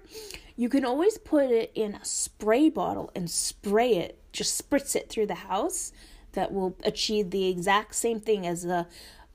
you 0.55 0.69
can 0.69 0.86
always 0.86 1.17
put 1.17 1.50
it 1.51 1.72
in 1.74 1.95
a 1.95 2.05
spray 2.05 2.69
bottle 2.69 3.12
and 3.15 3.29
spray 3.29 3.95
it. 3.95 4.19
Just 4.31 4.69
spritz 4.69 4.95
it 4.95 5.10
through 5.10 5.27
the 5.27 5.36
house. 5.36 5.91
That 6.33 6.51
will 6.51 6.75
achieve 6.83 7.29
the 7.29 7.48
exact 7.48 7.93
same 7.93 8.19
thing 8.19 8.48
as 8.48 8.65
a 8.65 8.88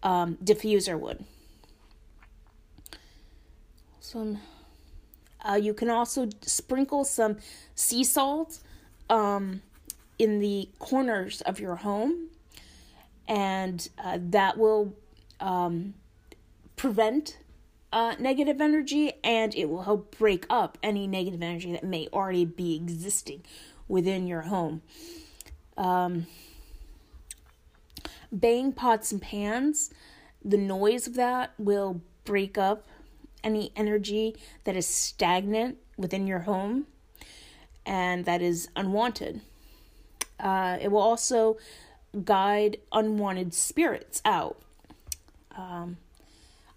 um, 0.03 0.37
diffuser 0.43 0.99
would 0.99 1.25
some 4.09 4.39
uh, 5.47 5.55
you 5.55 5.75
can 5.75 5.91
also 5.91 6.29
sprinkle 6.43 7.05
some 7.05 7.37
sea 7.75 8.03
salt 8.03 8.59
um, 9.09 9.63
in 10.19 10.41
the 10.41 10.69
corners 10.79 11.43
of 11.43 11.61
your 11.61 11.77
home 11.77 12.29
and 13.29 13.89
uh, 14.03 14.19
that 14.21 14.59
will 14.59 14.97
um, 15.39 15.95
prevent 16.75 17.39
uh, 17.93 18.17
negative 18.19 18.61
energy 18.61 19.13
and 19.23 19.55
it 19.55 19.69
will 19.69 19.83
help 19.83 20.19
break 20.19 20.45
up 20.51 20.77
any 20.83 21.07
negative 21.07 21.43
energy 21.43 21.71
that 21.73 21.85
may 21.85 22.09
already 22.13 22.45
be 22.45 22.75
existing 22.75 23.45
within 23.87 24.27
your 24.27 24.43
home 24.43 24.83
um, 25.77 26.27
bang 28.33 28.73
pots 28.73 29.13
and 29.13 29.23
pans 29.23 29.91
the 30.45 30.59
noise 30.59 31.07
of 31.07 31.15
that 31.15 31.53
will 31.59 32.01
break 32.25 32.59
up 32.59 32.87
any 33.43 33.73
energy 33.77 34.37
that 34.65 34.77
is 34.77 34.87
stagnant 34.87 35.79
within 35.97 36.27
your 36.27 36.41
home 36.41 36.87
and 37.87 38.25
that 38.25 38.43
is 38.43 38.69
unwanted. 38.77 39.41
Uh, 40.39 40.77
it 40.81 40.89
will 40.89 41.01
also 41.01 41.57
guide 42.25 42.79
unwanted 42.93 43.55
spirits 43.55 44.23
out. 44.25 44.61
Um, 45.57 45.99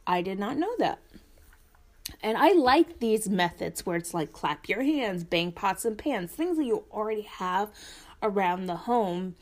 I 0.06 0.22
did 0.22 0.40
not 0.40 0.58
know 0.58 0.74
that. 0.80 1.00
And 2.22 2.38
I 2.38 2.52
like 2.54 3.00
these 3.00 3.30
methods 3.30 3.86
where 3.86 3.96
it's 3.96 4.14
like 4.14 4.34
clap 4.34 4.68
your 4.68 4.84
hands, 4.84 5.24
bang 5.24 5.52
pots 5.52 5.86
and 5.86 5.98
pans, 5.98 6.32
things 6.32 6.58
that 6.58 6.66
you 6.66 6.84
already 6.92 7.22
have 7.22 7.70
around 8.22 8.66
the 8.66 8.76
home 8.76 9.36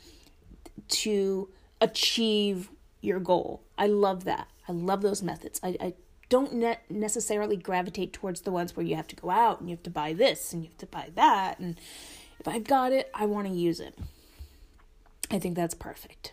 to 0.88 1.48
achieve 1.80 2.70
your 3.00 3.18
goal. 3.18 3.62
I 3.78 3.86
love 3.86 4.24
that. 4.24 4.48
I 4.68 4.72
love 4.72 5.02
those 5.02 5.22
methods. 5.22 5.58
I, 5.62 5.76
I 5.80 5.94
don't 6.28 6.54
ne- 6.54 6.78
necessarily 6.88 7.56
gravitate 7.56 8.12
towards 8.12 8.42
the 8.42 8.52
ones 8.52 8.76
where 8.76 8.86
you 8.86 8.96
have 8.96 9.08
to 9.08 9.16
go 9.16 9.30
out 9.30 9.60
and 9.60 9.68
you 9.68 9.76
have 9.76 9.82
to 9.84 9.90
buy 9.90 10.12
this 10.12 10.52
and 10.52 10.62
you 10.62 10.68
have 10.68 10.78
to 10.78 10.86
buy 10.86 11.10
that. 11.14 11.58
And 11.58 11.78
if 12.38 12.46
I've 12.46 12.64
got 12.64 12.92
it, 12.92 13.10
I 13.14 13.26
want 13.26 13.48
to 13.48 13.52
use 13.52 13.80
it. 13.80 13.98
I 15.30 15.38
think 15.38 15.56
that's 15.56 15.74
perfect. 15.74 16.32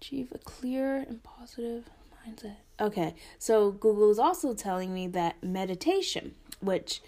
Achieve 0.00 0.32
a 0.34 0.38
clear 0.38 0.96
and 0.96 1.22
positive 1.22 1.84
mindset. 2.26 2.56
Okay, 2.78 3.14
so 3.38 3.70
Google 3.70 4.10
is 4.10 4.18
also 4.18 4.54
telling 4.54 4.92
me 4.92 5.06
that 5.08 5.42
meditation, 5.42 6.34
which, 6.60 7.02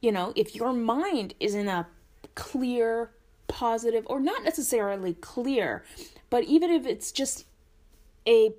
you 0.00 0.12
know, 0.12 0.32
if 0.36 0.54
your 0.54 0.72
mind 0.72 1.34
is 1.40 1.54
in 1.54 1.68
a 1.68 1.86
clear, 2.34 3.10
positive, 3.48 4.04
or 4.06 4.20
not 4.20 4.44
necessarily 4.44 5.14
clear, 5.14 5.84
but 6.30 6.44
even 6.44 6.70
if 6.70 6.86
it's 6.86 7.12
just 7.12 7.44
a 8.26 8.52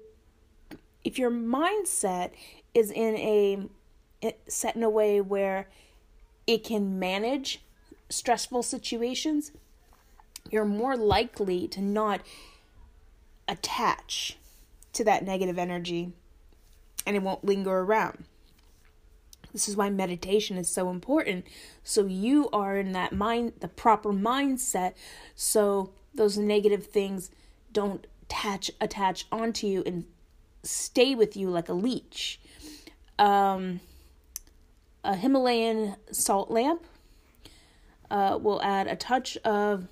if 1.04 1.18
your 1.18 1.32
mindset 1.32 2.32
is 2.74 2.92
in 2.92 3.16
a 3.18 4.34
set 4.48 4.76
in 4.76 4.84
a 4.84 4.90
way 4.90 5.22
where 5.22 5.70
it 6.46 6.64
can 6.64 7.00
manage 7.00 7.62
stressful 8.10 8.64
situations, 8.64 9.52
you're 10.52 10.66
more 10.66 10.96
likely 10.96 11.68
to 11.70 11.82
not 11.82 12.22
attach 13.48 14.38
to 14.94 15.04
that 15.04 15.24
negative 15.24 15.58
energy 15.58 16.12
and 17.06 17.16
it 17.16 17.24
won't 17.24 17.44
linger 17.44 17.80
around. 17.80 18.26
This 19.54 19.70
is 19.70 19.76
why 19.76 19.90
meditation 19.90 20.58
is 20.58 20.70
so 20.70 20.90
important. 20.90 21.46
So 21.84 22.06
you 22.06 22.50
are 22.52 22.78
in 22.78 22.92
that 22.92 23.14
mind, 23.14 23.54
the 23.60 23.68
proper 23.68 24.12
mindset, 24.12 24.94
so 25.36 25.92
those 26.14 26.38
negative 26.38 26.88
things 26.88 27.32
don't 27.72 28.06
attach 28.24 28.70
attach 28.82 29.26
onto 29.32 29.68
you 29.68 29.84
and 29.86 30.06
stay 30.64 31.16
with 31.16 31.38
you 31.38 31.50
like 31.50 31.70
a 31.70 31.74
leech. 31.74 32.40
Um, 33.18 33.80
a 35.04 35.16
Himalayan 35.16 35.96
salt 36.12 36.52
lamp 36.52 36.84
uh, 38.12 38.38
will 38.42 38.62
add 38.62 38.88
a 38.88 38.96
touch 38.96 39.38
of, 39.38 39.88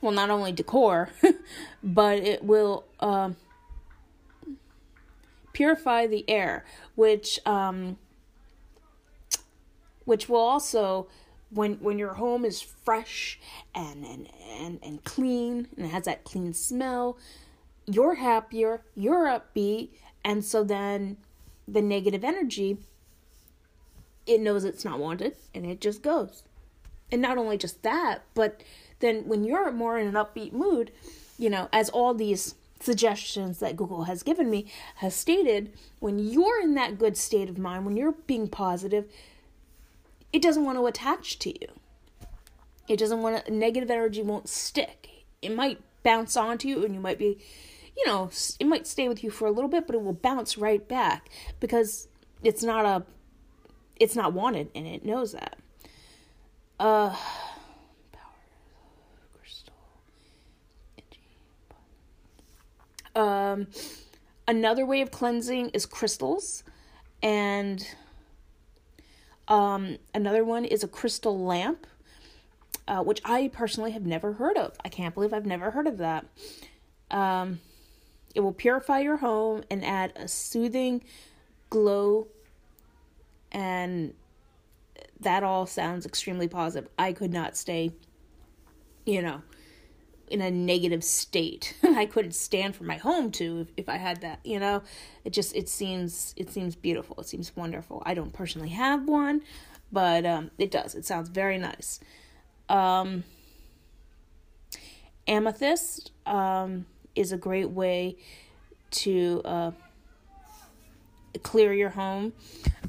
well, 0.00 0.12
not 0.12 0.30
only 0.30 0.52
decor, 0.52 1.10
but 1.82 2.18
it 2.18 2.42
will 2.42 2.84
um, 3.00 3.36
purify 5.52 6.06
the 6.06 6.28
air, 6.28 6.64
which 6.94 7.38
um, 7.46 7.98
which 10.04 10.28
will 10.28 10.40
also 10.40 11.08
when 11.50 11.74
when 11.74 11.98
your 11.98 12.14
home 12.14 12.44
is 12.44 12.60
fresh 12.60 13.38
and 13.74 14.04
and 14.04 14.28
and, 14.58 14.78
and 14.82 15.04
clean 15.04 15.68
and 15.76 15.86
has 15.90 16.04
that 16.04 16.22
clean 16.24 16.52
smell 16.52 17.18
you're 17.86 18.14
happier 18.14 18.82
you're 18.94 19.24
upbeat 19.24 19.88
and 20.24 20.44
so 20.44 20.62
then 20.62 21.16
the 21.66 21.82
negative 21.82 22.22
energy 22.22 22.78
it 24.26 24.40
knows 24.40 24.64
it's 24.64 24.84
not 24.84 24.98
wanted 24.98 25.34
and 25.54 25.66
it 25.66 25.80
just 25.80 26.02
goes. 26.02 26.44
And 27.10 27.20
not 27.20 27.38
only 27.38 27.56
just 27.56 27.82
that 27.82 28.22
but 28.34 28.62
then 29.00 29.26
when 29.26 29.44
you're 29.44 29.70
more 29.72 29.98
in 29.98 30.06
an 30.06 30.14
upbeat 30.14 30.52
mood 30.52 30.92
you 31.38 31.50
know 31.50 31.68
as 31.72 31.88
all 31.90 32.14
these 32.14 32.54
suggestions 32.80 33.58
that 33.58 33.76
Google 33.76 34.04
has 34.04 34.22
given 34.22 34.48
me 34.48 34.66
has 34.96 35.14
stated 35.14 35.72
when 35.98 36.18
you're 36.18 36.62
in 36.62 36.74
that 36.74 36.98
good 36.98 37.16
state 37.16 37.50
of 37.50 37.58
mind 37.58 37.84
when 37.84 37.96
you're 37.96 38.14
being 38.26 38.48
positive 38.48 39.06
it 40.32 40.42
doesn't 40.42 40.64
want 40.64 40.78
to 40.78 40.86
attach 40.86 41.38
to 41.40 41.50
you. 41.50 41.68
It 42.88 42.98
doesn't 42.98 43.22
want 43.22 43.44
to, 43.44 43.52
negative 43.52 43.90
energy 43.90 44.22
won't 44.22 44.48
stick. 44.48 45.24
It 45.42 45.54
might 45.54 45.80
bounce 46.02 46.36
onto 46.36 46.68
you 46.68 46.84
and 46.84 46.94
you 46.94 47.00
might 47.00 47.18
be, 47.18 47.38
you 47.96 48.06
know, 48.06 48.30
it 48.58 48.66
might 48.66 48.86
stay 48.86 49.08
with 49.08 49.22
you 49.22 49.30
for 49.30 49.46
a 49.46 49.50
little 49.50 49.70
bit, 49.70 49.86
but 49.86 49.96
it 49.96 50.02
will 50.02 50.12
bounce 50.12 50.58
right 50.58 50.86
back 50.86 51.28
because 51.58 52.08
it's 52.42 52.62
not 52.62 52.84
a, 52.84 53.04
it's 53.98 54.16
not 54.16 54.32
wanted 54.32 54.70
and 54.74 54.86
it 54.86 55.04
knows 55.04 55.32
that. 55.32 55.58
Uh, 56.78 57.14
Um, 63.20 63.66
another 64.48 64.86
way 64.86 65.02
of 65.02 65.10
cleansing 65.10 65.68
is 65.70 65.84
crystals, 65.84 66.64
and 67.22 67.86
um, 69.46 69.98
another 70.14 70.42
one 70.42 70.64
is 70.64 70.82
a 70.82 70.88
crystal 70.88 71.38
lamp, 71.38 71.86
uh, 72.88 73.02
which 73.02 73.20
I 73.22 73.50
personally 73.52 73.90
have 73.90 74.06
never 74.06 74.32
heard 74.32 74.56
of. 74.56 74.74
I 74.82 74.88
can't 74.88 75.12
believe 75.12 75.34
I've 75.34 75.44
never 75.44 75.70
heard 75.70 75.86
of 75.86 75.98
that. 75.98 76.24
Um, 77.10 77.60
it 78.34 78.40
will 78.40 78.54
purify 78.54 79.00
your 79.00 79.18
home 79.18 79.64
and 79.70 79.84
add 79.84 80.14
a 80.16 80.26
soothing 80.26 81.04
glow, 81.68 82.26
and 83.52 84.14
that 85.20 85.42
all 85.42 85.66
sounds 85.66 86.06
extremely 86.06 86.48
positive. 86.48 86.88
I 86.98 87.12
could 87.12 87.34
not 87.34 87.54
stay, 87.54 87.92
you 89.04 89.20
know, 89.20 89.42
in 90.30 90.40
a 90.40 90.50
negative 90.50 91.04
state. 91.04 91.74
I 91.82 92.06
couldn't 92.06 92.34
stand 92.34 92.76
for 92.76 92.84
my 92.84 92.96
home 92.96 93.30
to 93.32 93.60
if, 93.60 93.68
if 93.76 93.88
I 93.88 93.96
had 93.96 94.20
that, 94.22 94.40
you 94.44 94.58
know. 94.58 94.82
It 95.24 95.32
just 95.32 95.54
it 95.54 95.68
seems 95.68 96.34
it 96.36 96.50
seems 96.50 96.76
beautiful. 96.76 97.16
It 97.20 97.26
seems 97.26 97.54
wonderful. 97.56 98.02
I 98.06 98.14
don't 98.14 98.32
personally 98.32 98.70
have 98.70 99.08
one, 99.08 99.42
but 99.92 100.24
um, 100.24 100.50
it 100.58 100.70
does. 100.70 100.94
It 100.94 101.04
sounds 101.04 101.28
very 101.28 101.58
nice. 101.58 102.00
Um, 102.68 103.24
amethyst 105.26 106.12
um, 106.26 106.86
is 107.14 107.32
a 107.32 107.36
great 107.36 107.70
way 107.70 108.16
to 108.90 109.42
uh, 109.44 109.70
clear 111.42 111.72
your 111.72 111.90
home. 111.90 112.32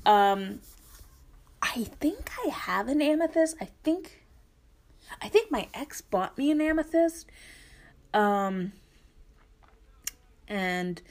Um, 0.05 0.59
I 1.61 1.83
think 1.99 2.31
I 2.45 2.49
have 2.49 2.87
an 2.87 3.01
amethyst. 3.01 3.55
I 3.61 3.69
think 3.83 4.20
I 5.21 5.29
think 5.29 5.51
my 5.51 5.67
ex 5.73 6.01
bought 6.01 6.37
me 6.37 6.51
an 6.51 6.61
amethyst. 6.61 7.29
Um 8.13 8.73
and 10.47 11.01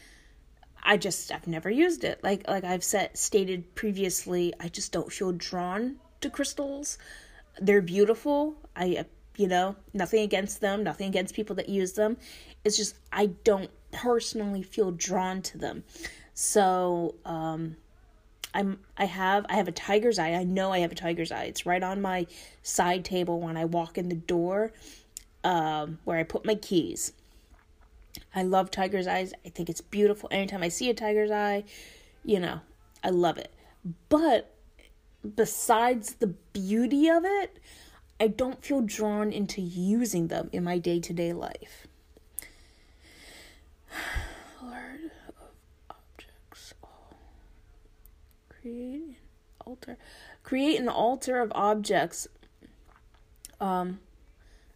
I 0.83 0.97
just 0.97 1.33
I've 1.33 1.47
never 1.47 1.71
used 1.71 2.05
it. 2.05 2.23
Like 2.23 2.47
like 2.49 2.65
I've 2.65 2.85
said 2.85 3.17
stated 3.17 3.75
previously, 3.75 4.53
I 4.61 4.69
just 4.69 4.93
don't 4.93 5.13
feel 5.13 5.33
drawn 5.33 5.97
to 6.21 6.31
crystals. 6.31 6.99
They're 7.61 7.83
beautiful. 7.83 8.57
I 8.77 9.05
you 9.37 9.47
know, 9.49 9.77
nothing 9.95 10.23
against 10.23 10.61
them, 10.61 10.83
nothing 10.83 11.09
against 11.09 11.35
people 11.35 11.57
that 11.57 11.69
use 11.69 11.93
them. 11.95 12.17
It's 12.65 12.77
just 12.77 12.97
I 13.13 13.27
don't 13.45 13.71
personally 13.93 14.63
feel 14.63 14.91
drawn 14.91 15.43
to 15.43 15.59
them. 15.59 15.85
So, 16.35 17.15
um 17.25 17.77
I'm 18.55 18.81
I 18.97 19.05
have 19.05 19.47
I 19.49 19.55
have 19.55 19.69
a 19.69 19.73
tiger's 19.73 20.19
eye. 20.19 20.33
I 20.33 20.45
know 20.45 20.73
I 20.73 20.81
have 20.81 20.93
a 20.93 20.97
tiger's 20.97 21.31
eye. 21.31 21.45
It's 21.45 21.67
right 21.67 21.83
on 21.83 22.03
my 22.03 22.27
side 22.63 23.05
table 23.05 23.41
when 23.41 23.57
I 23.57 23.65
walk 23.65 23.99
in 23.99 24.09
the 24.09 24.15
door, 24.15 24.73
um, 25.45 25.99
where 26.05 26.19
I 26.19 26.23
put 26.23 26.45
my 26.45 26.55
keys. 26.55 27.13
I 28.35 28.43
love 28.43 28.71
tiger's 28.71 29.07
eyes. 29.07 29.33
I 29.45 29.51
think 29.51 29.69
it's 29.69 29.81
beautiful. 29.81 30.29
Anytime 30.33 30.63
I 30.63 30.69
see 30.69 30.91
a 30.91 30.95
tiger's 30.95 31.31
eye, 31.31 31.65
you 32.25 32.41
know, 32.41 32.61
I 33.05 33.11
love 33.11 33.39
it. 33.39 33.53
But 34.09 34.55
besides 35.37 36.15
the 36.15 36.29
beauty 36.53 37.09
of 37.09 37.25
it, 37.25 37.59
I 38.19 38.29
don't 38.29 38.63
feel 38.65 38.83
drawn 38.83 39.33
into 39.33 39.61
using 39.61 40.29
them 40.29 40.51
in 40.53 40.65
my 40.65 40.79
day 40.79 41.01
to 41.01 41.13
day 41.13 41.33
life. 41.33 41.87
Create 48.61 48.95
an 48.95 49.17
altar 49.67 49.97
create 50.43 50.81
an 50.81 50.89
altar 50.89 51.41
of 51.41 51.53
objects 51.55 52.29
um, 53.61 54.01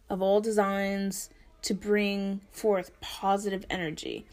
of 0.09 0.21
all 0.21 0.41
designs 0.41 1.29
to 1.63 1.73
bring 1.73 2.41
forth 2.51 2.91
positive 3.01 3.65
energy. 3.71 4.23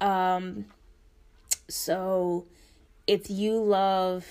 Um, 0.00 0.64
so 1.68 2.46
if 3.06 3.30
you 3.30 3.58
love 3.58 4.26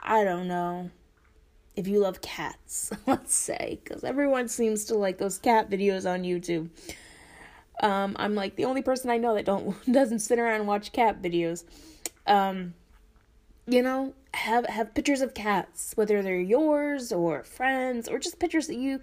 i 0.00 0.24
don't 0.24 0.48
know 0.48 0.90
if 1.76 1.86
you 1.86 2.00
love 2.00 2.20
cats 2.20 2.92
let's 3.06 3.34
say 3.34 3.78
because 3.82 4.04
everyone 4.04 4.48
seems 4.48 4.84
to 4.84 4.94
like 4.94 5.18
those 5.18 5.38
cat 5.38 5.70
videos 5.70 6.10
on 6.10 6.22
youtube 6.22 6.68
um, 7.80 8.16
I'm 8.18 8.34
like 8.34 8.56
the 8.56 8.66
only 8.66 8.82
person 8.82 9.10
I 9.10 9.16
know 9.16 9.34
that 9.34 9.44
don't 9.44 9.76
doesn't 9.92 10.20
sit 10.20 10.38
around 10.38 10.60
and 10.60 10.68
watch 10.68 10.92
cat 10.92 11.20
videos. 11.20 11.64
Um, 12.26 12.74
you 13.66 13.82
know, 13.82 14.14
have 14.34 14.66
have 14.66 14.94
pictures 14.94 15.20
of 15.20 15.34
cats, 15.34 15.92
whether 15.96 16.22
they're 16.22 16.40
yours 16.40 17.12
or 17.12 17.42
friends 17.44 18.08
or 18.08 18.18
just 18.18 18.38
pictures 18.38 18.66
that 18.66 18.76
you 18.76 19.00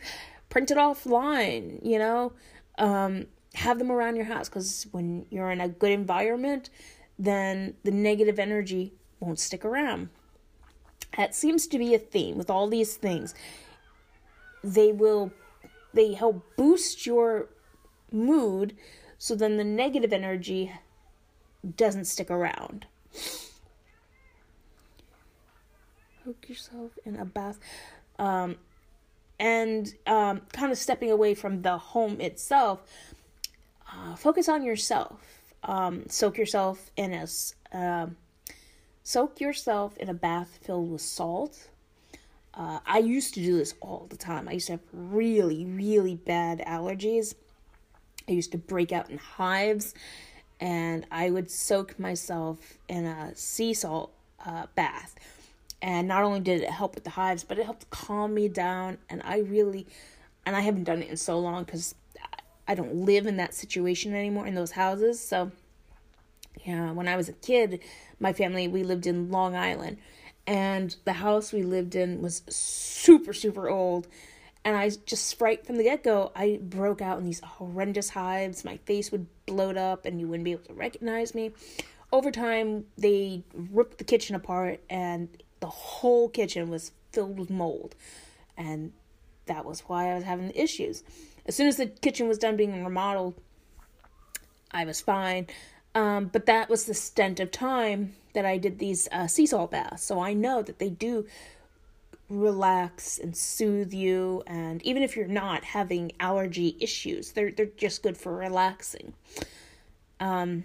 printed 0.49 0.77
offline. 0.77 1.79
You 1.83 1.99
know, 1.99 2.33
um, 2.77 3.27
have 3.55 3.79
them 3.79 3.91
around 3.91 4.15
your 4.15 4.25
house 4.25 4.49
because 4.49 4.87
when 4.91 5.25
you're 5.29 5.51
in 5.51 5.61
a 5.61 5.67
good 5.67 5.91
environment, 5.91 6.69
then 7.17 7.75
the 7.83 7.91
negative 7.91 8.39
energy 8.39 8.93
won't 9.19 9.39
stick 9.39 9.65
around. 9.65 10.09
That 11.15 11.33
seems 11.33 11.67
to 11.67 11.79
be 11.79 11.95
a 11.95 11.99
theme 11.99 12.37
with 12.37 12.49
all 12.49 12.67
these 12.67 12.95
things. 12.95 13.33
They 14.63 14.91
will 14.91 15.31
they 15.93 16.13
help 16.13 16.43
boost 16.55 17.05
your 17.05 17.47
mood 18.11 18.75
so 19.17 19.35
then 19.35 19.57
the 19.57 19.63
negative 19.63 20.13
energy 20.13 20.71
doesn't 21.75 22.05
stick 22.05 22.29
around. 22.29 22.85
Hook 26.23 26.45
yourself 26.47 26.91
in 27.05 27.15
a 27.15 27.25
bath. 27.25 27.59
Um, 28.19 28.57
and 29.39 29.93
um, 30.05 30.41
kind 30.51 30.71
of 30.71 30.77
stepping 30.77 31.11
away 31.11 31.33
from 31.33 31.61
the 31.61 31.77
home 31.77 32.19
itself, 32.21 32.81
uh, 33.91 34.15
focus 34.15 34.49
on 34.49 34.63
yourself. 34.63 35.19
Um, 35.63 36.07
soak 36.07 36.37
yourself 36.37 36.91
in 36.95 37.13
a 37.13 37.27
uh, 37.75 38.07
soak 39.03 39.41
yourself 39.41 39.97
in 39.97 40.09
a 40.09 40.13
bath 40.13 40.59
filled 40.61 40.91
with 40.91 41.01
salt. 41.01 41.69
Uh, 42.53 42.79
I 42.85 42.99
used 42.99 43.33
to 43.35 43.41
do 43.41 43.57
this 43.57 43.73
all 43.81 44.07
the 44.09 44.17
time. 44.17 44.47
I 44.47 44.53
used 44.53 44.67
to 44.67 44.73
have 44.73 44.81
really, 44.91 45.65
really 45.65 46.15
bad 46.15 46.59
allergies 46.59 47.35
I 48.27 48.31
used 48.33 48.51
to 48.51 48.57
break 48.57 48.91
out 48.91 49.09
in 49.09 49.17
hives, 49.17 49.93
and 50.59 51.05
I 51.11 51.29
would 51.29 51.49
soak 51.49 51.97
myself 51.99 52.77
in 52.87 53.05
a 53.05 53.35
sea 53.35 53.73
salt 53.73 54.13
uh, 54.45 54.67
bath. 54.75 55.15
And 55.81 56.07
not 56.07 56.23
only 56.23 56.39
did 56.39 56.61
it 56.61 56.69
help 56.69 56.95
with 56.95 57.03
the 57.03 57.11
hives, 57.11 57.43
but 57.43 57.59
it 57.59 57.65
helped 57.65 57.89
calm 57.89 58.33
me 58.33 58.49
down. 58.49 58.97
And 59.09 59.21
I 59.23 59.39
really, 59.39 59.85
and 60.45 60.55
I 60.55 60.61
haven't 60.61 60.85
done 60.85 61.03
it 61.03 61.09
in 61.09 61.17
so 61.17 61.39
long 61.39 61.63
because 61.63 61.93
I 62.67 62.75
don't 62.75 62.95
live 62.95 63.27
in 63.27 63.37
that 63.37 63.53
situation 63.53 64.13
anymore 64.13 64.47
in 64.47 64.55
those 64.55 64.71
houses. 64.71 65.19
So, 65.19 65.51
yeah, 66.65 66.91
when 66.91 67.07
I 67.07 67.15
was 67.15 67.29
a 67.29 67.33
kid, 67.33 67.79
my 68.19 68.33
family, 68.33 68.67
we 68.67 68.83
lived 68.83 69.05
in 69.05 69.29
Long 69.29 69.55
Island. 69.55 69.97
And 70.47 70.95
the 71.05 71.13
house 71.13 71.53
we 71.53 71.61
lived 71.61 71.93
in 71.95 72.21
was 72.21 72.41
super, 72.49 73.33
super 73.33 73.69
old 73.69 74.07
and 74.63 74.75
I 74.75 74.89
just 75.05 75.39
right 75.39 75.65
from 75.65 75.77
the 75.77 75.83
get 75.83 76.03
go, 76.03 76.31
I 76.35 76.59
broke 76.61 77.01
out 77.01 77.19
in 77.19 77.25
these 77.25 77.39
horrendous 77.41 78.09
hives. 78.09 78.65
My 78.65 78.77
face 78.85 79.11
would 79.11 79.27
bloat 79.45 79.77
up, 79.77 80.05
and 80.05 80.19
you 80.19 80.27
wouldn't 80.27 80.45
be 80.45 80.51
able 80.51 80.63
to 80.63 80.73
recognize 80.73 81.33
me. 81.33 81.51
Over 82.11 82.31
time, 82.31 82.85
they 82.97 83.43
ripped 83.53 83.97
the 83.97 84.03
kitchen 84.03 84.35
apart, 84.35 84.81
and 84.89 85.29
the 85.59 85.67
whole 85.67 86.29
kitchen 86.29 86.69
was 86.69 86.91
filled 87.11 87.39
with 87.39 87.49
mold, 87.49 87.95
and 88.57 88.93
that 89.45 89.65
was 89.65 89.81
why 89.81 90.11
I 90.11 90.15
was 90.15 90.23
having 90.23 90.47
the 90.47 90.61
issues. 90.61 91.03
As 91.45 91.55
soon 91.55 91.67
as 91.67 91.77
the 91.77 91.87
kitchen 91.87 92.27
was 92.27 92.37
done 92.37 92.57
being 92.57 92.83
remodeled, 92.83 93.35
I 94.71 94.85
was 94.85 95.01
fine. 95.01 95.47
Um, 95.95 96.25
but 96.25 96.45
that 96.45 96.69
was 96.69 96.85
the 96.85 96.93
stint 96.93 97.39
of 97.39 97.51
time 97.51 98.13
that 98.33 98.45
I 98.45 98.57
did 98.57 98.77
these 98.77 99.07
uh, 99.11 99.25
sea 99.25 99.47
salt 99.47 99.71
baths, 99.71 100.03
so 100.03 100.19
I 100.19 100.33
know 100.33 100.61
that 100.61 100.77
they 100.77 100.89
do 100.89 101.25
relax 102.29 103.17
and 103.17 103.35
soothe 103.35 103.93
you. 103.93 104.43
And 104.47 104.81
even 104.83 105.03
if 105.03 105.15
you're 105.15 105.27
not 105.27 105.63
having 105.63 106.11
allergy 106.19 106.75
issues, 106.79 107.31
they're 107.31 107.51
they're 107.51 107.67
just 107.77 108.03
good 108.03 108.17
for 108.17 108.35
relaxing. 108.35 109.13
Um, 110.19 110.63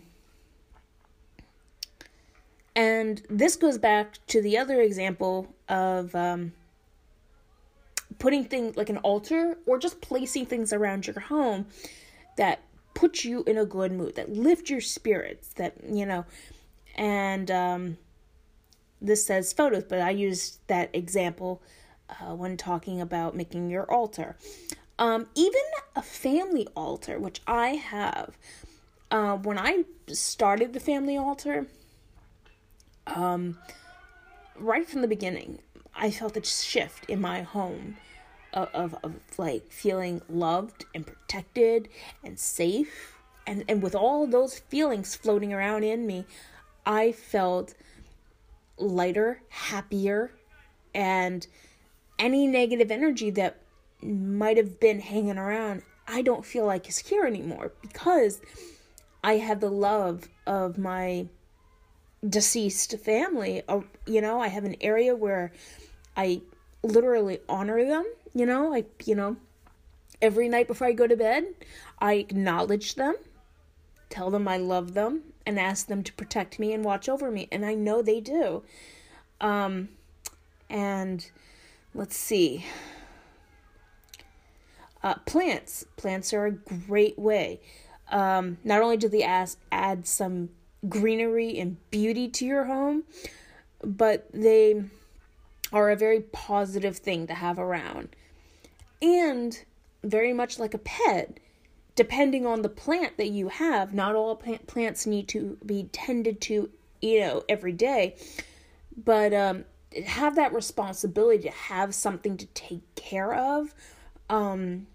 and 2.74 3.22
this 3.28 3.56
goes 3.56 3.78
back 3.78 4.18
to 4.28 4.40
the 4.40 4.56
other 4.56 4.80
example 4.80 5.54
of 5.68 6.14
um, 6.14 6.52
putting 8.18 8.44
things 8.44 8.76
like 8.76 8.88
an 8.88 8.98
altar 8.98 9.58
or 9.66 9.78
just 9.78 10.00
placing 10.00 10.46
things 10.46 10.72
around 10.72 11.06
your 11.06 11.20
home 11.20 11.66
that 12.36 12.60
put 12.94 13.24
you 13.24 13.42
in 13.46 13.58
a 13.58 13.66
good 13.66 13.92
mood, 13.92 14.14
that 14.14 14.30
lift 14.30 14.70
your 14.70 14.80
spirits, 14.80 15.48
that, 15.54 15.74
you 15.86 16.06
know, 16.06 16.24
and 16.94 17.50
um, 17.50 17.98
this 19.02 19.26
says 19.26 19.52
photos, 19.52 19.84
but 19.84 20.00
I 20.00 20.10
used 20.10 20.58
that 20.68 20.90
example 20.94 21.60
uh, 22.08 22.34
when 22.34 22.56
talking 22.56 23.00
about 23.00 23.36
making 23.36 23.68
your 23.68 23.90
altar. 23.90 24.36
Um, 24.98 25.26
even 25.34 25.60
a 25.96 26.02
family 26.02 26.68
altar, 26.76 27.18
which 27.18 27.40
I 27.46 27.70
have. 27.70 28.36
Uh, 29.10 29.36
when 29.36 29.58
I 29.58 29.84
started 30.08 30.72
the 30.72 30.80
family 30.80 31.16
altar, 31.16 31.66
um, 33.06 33.58
right 34.56 34.88
from 34.88 35.02
the 35.02 35.08
beginning, 35.08 35.58
I 35.94 36.10
felt 36.10 36.36
a 36.36 36.44
shift 36.44 37.04
in 37.10 37.20
my 37.20 37.42
home 37.42 37.96
of, 38.52 38.68
of, 38.72 38.96
of 39.02 39.14
like 39.36 39.70
feeling 39.70 40.22
loved 40.28 40.84
and 40.94 41.06
protected 41.06 41.88
and 42.24 42.38
safe. 42.38 43.16
And, 43.46 43.64
and 43.68 43.82
with 43.82 43.94
all 43.94 44.26
those 44.26 44.58
feelings 44.58 45.14
floating 45.14 45.52
around 45.52 45.82
in 45.82 46.06
me, 46.06 46.24
I 46.86 47.12
felt 47.12 47.74
lighter, 48.78 49.42
happier, 49.48 50.32
and 50.94 51.46
any 52.18 52.46
negative 52.46 52.90
energy 52.90 53.30
that 53.30 53.58
might 54.02 54.56
have 54.56 54.80
been 54.80 55.00
hanging 55.00 55.38
around, 55.38 55.82
I 56.06 56.22
don't 56.22 56.44
feel 56.44 56.66
like 56.66 56.88
is 56.88 56.98
here 56.98 57.24
anymore 57.24 57.72
because 57.80 58.40
I 59.22 59.34
have 59.34 59.60
the 59.60 59.70
love 59.70 60.28
of 60.46 60.78
my 60.78 61.26
deceased 62.28 62.98
family. 62.98 63.62
Uh, 63.68 63.80
you 64.06 64.20
know, 64.20 64.40
I 64.40 64.48
have 64.48 64.64
an 64.64 64.76
area 64.80 65.14
where 65.14 65.52
I 66.16 66.42
literally 66.82 67.40
honor 67.48 67.84
them. 67.84 68.04
You 68.34 68.46
know, 68.46 68.74
I, 68.74 68.84
you 69.04 69.14
know, 69.14 69.36
every 70.20 70.48
night 70.48 70.66
before 70.66 70.86
I 70.86 70.92
go 70.92 71.06
to 71.06 71.16
bed, 71.16 71.44
I 71.98 72.14
acknowledge 72.14 72.94
them, 72.94 73.14
tell 74.08 74.30
them 74.30 74.48
I 74.48 74.56
love 74.56 74.94
them, 74.94 75.31
and 75.46 75.58
ask 75.58 75.86
them 75.86 76.02
to 76.02 76.12
protect 76.12 76.58
me 76.58 76.72
and 76.72 76.84
watch 76.84 77.08
over 77.08 77.30
me. 77.30 77.48
And 77.50 77.64
I 77.64 77.74
know 77.74 78.02
they 78.02 78.20
do. 78.20 78.62
Um, 79.40 79.88
and 80.70 81.28
let's 81.94 82.16
see. 82.16 82.64
Uh, 85.02 85.14
plants. 85.26 85.84
Plants 85.96 86.32
are 86.32 86.46
a 86.46 86.52
great 86.52 87.18
way. 87.18 87.60
Um, 88.10 88.58
not 88.62 88.82
only 88.82 88.96
do 88.96 89.08
they 89.08 89.22
ask, 89.22 89.58
add 89.72 90.06
some 90.06 90.50
greenery 90.88 91.58
and 91.58 91.76
beauty 91.90 92.28
to 92.28 92.44
your 92.44 92.64
home, 92.64 93.04
but 93.82 94.26
they 94.32 94.84
are 95.72 95.90
a 95.90 95.96
very 95.96 96.20
positive 96.20 96.98
thing 96.98 97.26
to 97.26 97.34
have 97.34 97.58
around. 97.58 98.14
And 99.00 99.58
very 100.04 100.32
much 100.32 100.58
like 100.58 100.74
a 100.74 100.78
pet, 100.78 101.38
depending 101.94 102.46
on 102.46 102.62
the 102.62 102.68
plant 102.68 103.16
that 103.18 103.28
you 103.28 103.48
have, 103.48 103.92
not 103.92 104.14
all 104.14 104.36
plants 104.36 105.06
need 105.06 105.28
to 105.28 105.58
be 105.64 105.84
tended 105.92 106.40
to, 106.42 106.70
you 107.00 107.20
know, 107.20 107.42
every 107.48 107.72
day, 107.72 108.16
but 108.96 109.32
um, 109.34 109.64
have 110.06 110.36
that 110.36 110.52
responsibility 110.52 111.42
to 111.42 111.50
have 111.50 111.94
something 111.94 112.36
to 112.36 112.46
take 112.46 112.82
care 112.94 113.34
of 113.34 113.74
um, 114.30 114.86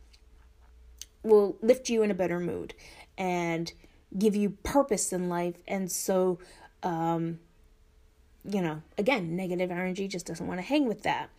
will 1.23 1.57
lift 1.61 1.89
you 1.89 2.01
in 2.01 2.09
a 2.09 2.15
better 2.15 2.39
mood 2.39 2.73
and 3.17 3.73
give 4.17 4.35
you 4.35 4.51
purpose 4.63 5.13
in 5.13 5.29
life. 5.29 5.55
And 5.67 5.91
so, 5.91 6.39
um, 6.83 7.39
you 8.43 8.61
know, 8.61 8.81
again, 8.97 9.35
negative 9.35 9.69
energy 9.69 10.07
just 10.07 10.25
doesn't 10.25 10.47
want 10.47 10.59
to 10.59 10.65
hang 10.65 10.87
with 10.87 11.03
that. 11.03 11.29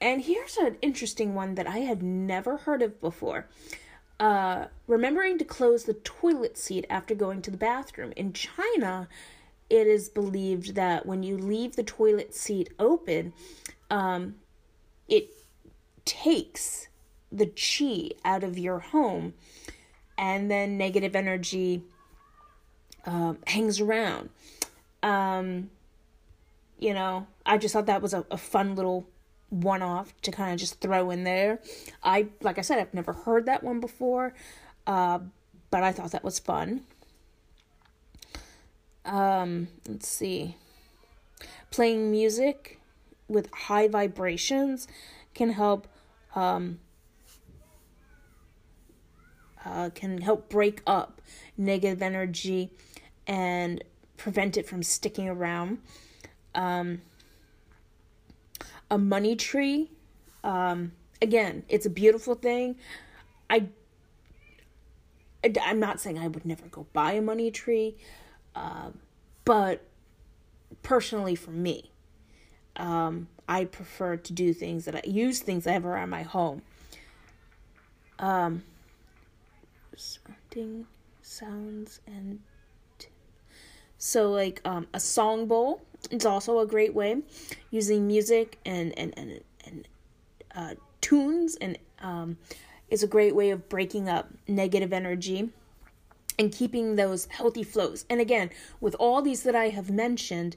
And 0.00 0.22
here's 0.22 0.56
an 0.56 0.76
interesting 0.80 1.34
one 1.34 1.54
that 1.56 1.66
I 1.66 1.78
had 1.78 2.02
never 2.02 2.58
heard 2.58 2.82
of 2.82 3.00
before. 3.00 3.46
Uh, 4.20 4.66
remembering 4.86 5.38
to 5.38 5.44
close 5.44 5.84
the 5.84 5.94
toilet 5.94 6.56
seat 6.58 6.86
after 6.90 7.14
going 7.14 7.42
to 7.42 7.50
the 7.50 7.56
bathroom. 7.56 8.12
In 8.16 8.32
China, 8.32 9.08
it 9.70 9.86
is 9.86 10.08
believed 10.08 10.74
that 10.74 11.06
when 11.06 11.22
you 11.22 11.36
leave 11.36 11.76
the 11.76 11.82
toilet 11.82 12.34
seat 12.34 12.70
open, 12.78 13.32
um, 13.90 14.36
it 15.08 15.30
takes 16.04 16.88
the 17.30 17.46
chi 17.46 18.10
out 18.24 18.42
of 18.42 18.58
your 18.58 18.78
home, 18.78 19.34
and 20.16 20.50
then 20.50 20.78
negative 20.78 21.14
energy 21.14 21.82
um, 23.04 23.38
hangs 23.46 23.80
around. 23.80 24.30
Um, 25.02 25.70
you 26.78 26.94
know, 26.94 27.26
I 27.44 27.58
just 27.58 27.72
thought 27.72 27.86
that 27.86 28.02
was 28.02 28.14
a, 28.14 28.24
a 28.30 28.36
fun 28.36 28.74
little 28.74 29.06
one 29.50 29.82
off 29.82 30.12
to 30.22 30.30
kind 30.30 30.52
of 30.52 30.58
just 30.58 30.80
throw 30.80 31.10
in 31.10 31.24
there. 31.24 31.60
I, 32.02 32.28
like 32.42 32.58
I 32.58 32.62
said, 32.62 32.78
I've 32.78 32.94
never 32.94 33.12
heard 33.12 33.46
that 33.46 33.62
one 33.62 33.80
before, 33.80 34.34
uh, 34.86 35.20
but 35.70 35.82
I 35.82 35.92
thought 35.92 36.12
that 36.12 36.24
was 36.24 36.38
fun. 36.38 36.82
Um, 39.04 39.68
let's 39.86 40.08
see. 40.08 40.56
Playing 41.70 42.10
music 42.10 42.78
with 43.26 43.50
high 43.52 43.88
vibrations 43.88 44.86
can 45.34 45.50
help 45.50 45.86
um, 46.34 46.78
uh, 49.64 49.90
can 49.94 50.20
help 50.20 50.48
break 50.48 50.82
up 50.86 51.20
negative 51.56 52.02
energy 52.02 52.70
and 53.26 53.82
prevent 54.16 54.56
it 54.56 54.66
from 54.66 54.82
sticking 54.82 55.28
around. 55.28 55.78
Um, 56.54 57.02
a 58.90 58.98
money 58.98 59.36
tree, 59.36 59.90
um, 60.44 60.92
again, 61.20 61.64
it's 61.68 61.86
a 61.86 61.90
beautiful 61.90 62.34
thing. 62.34 62.76
I, 63.50 63.66
I'm 65.62 65.80
not 65.80 66.00
saying 66.00 66.18
I 66.18 66.28
would 66.28 66.44
never 66.44 66.66
go 66.66 66.86
buy 66.92 67.12
a 67.12 67.22
money 67.22 67.50
tree, 67.50 67.96
uh, 68.54 68.90
but 69.44 69.82
personally 70.82 71.34
for 71.34 71.50
me, 71.50 71.90
um, 72.76 73.28
I 73.48 73.64
prefer 73.64 74.16
to 74.16 74.32
do 74.32 74.52
things 74.52 74.84
that 74.84 74.94
I 74.94 75.02
use 75.04 75.40
things 75.40 75.66
I 75.66 75.72
have 75.72 75.86
around 75.86 76.10
my 76.10 76.22
home. 76.22 76.62
Um, 78.18 78.64
surrounding 79.96 80.86
sounds 81.22 82.00
and 82.06 82.40
so 83.98 84.30
like 84.30 84.60
um, 84.64 84.86
a 84.94 85.00
song 85.00 85.46
bowl 85.46 85.82
is 86.10 86.24
also 86.24 86.60
a 86.60 86.66
great 86.66 86.94
way 86.94 87.22
using 87.70 88.06
music 88.06 88.58
and 88.64 88.96
and 88.98 89.16
and, 89.18 89.40
and 89.64 89.88
uh, 90.54 90.74
tunes 91.00 91.56
and 91.56 91.78
um, 92.00 92.36
is 92.88 93.02
a 93.02 93.06
great 93.06 93.34
way 93.34 93.50
of 93.50 93.68
breaking 93.68 94.08
up 94.08 94.28
negative 94.46 94.92
energy 94.92 95.50
and 96.38 96.52
keeping 96.52 96.96
those 96.96 97.26
healthy 97.26 97.62
flows. 97.62 98.04
And 98.08 98.20
again, 98.20 98.50
with 98.80 98.94
all 98.98 99.22
these 99.22 99.42
that 99.42 99.56
I 99.56 99.70
have 99.70 99.90
mentioned, 99.90 100.56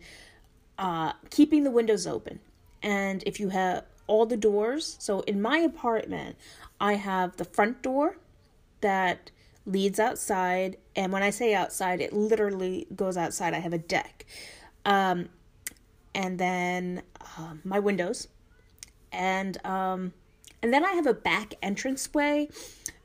uh, 0.77 1.13
keeping 1.29 1.63
the 1.63 1.71
windows 1.71 2.05
open. 2.05 2.39
And 2.83 3.23
if 3.25 3.39
you 3.39 3.49
have 3.49 3.85
all 4.07 4.25
the 4.25 4.37
doors, 4.37 4.95
so 4.99 5.21
in 5.21 5.41
my 5.41 5.57
apartment, 5.57 6.35
I 6.79 6.93
have 6.93 7.37
the 7.37 7.45
front 7.45 7.81
door 7.81 8.17
that 8.81 9.31
leads 9.65 9.99
outside. 9.99 10.77
And 10.95 11.11
when 11.11 11.23
I 11.23 11.29
say 11.29 11.53
outside, 11.53 12.01
it 12.01 12.13
literally 12.13 12.87
goes 12.95 13.17
outside. 13.17 13.53
I 13.53 13.59
have 13.59 13.73
a 13.73 13.77
deck. 13.77 14.25
Um, 14.85 15.29
and 16.13 16.37
then 16.37 17.03
uh, 17.37 17.53
my 17.63 17.79
windows. 17.79 18.27
And 19.11 19.63
um, 19.65 20.13
and 20.61 20.73
then 20.73 20.85
I 20.85 20.93
have 20.93 21.07
a 21.07 21.13
back 21.13 21.55
entranceway 21.61 22.49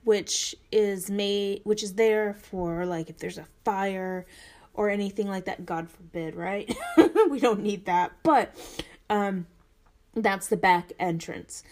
which 0.04 0.54
is 0.70 1.10
made 1.10 1.60
which 1.64 1.82
is 1.82 1.94
there 1.94 2.34
for 2.34 2.86
like 2.86 3.10
if 3.10 3.18
there's 3.18 3.38
a 3.38 3.46
fire 3.64 4.24
or 4.72 4.88
anything 4.88 5.26
like 5.26 5.46
that 5.46 5.66
god 5.66 5.90
forbid 5.90 6.34
right? 6.34 6.74
We 7.28 7.40
don't 7.40 7.60
need 7.60 7.86
that. 7.86 8.12
But 8.22 8.54
um 9.10 9.46
that's 10.14 10.46
the 10.46 10.56
back 10.56 10.92
entrance 10.98 11.64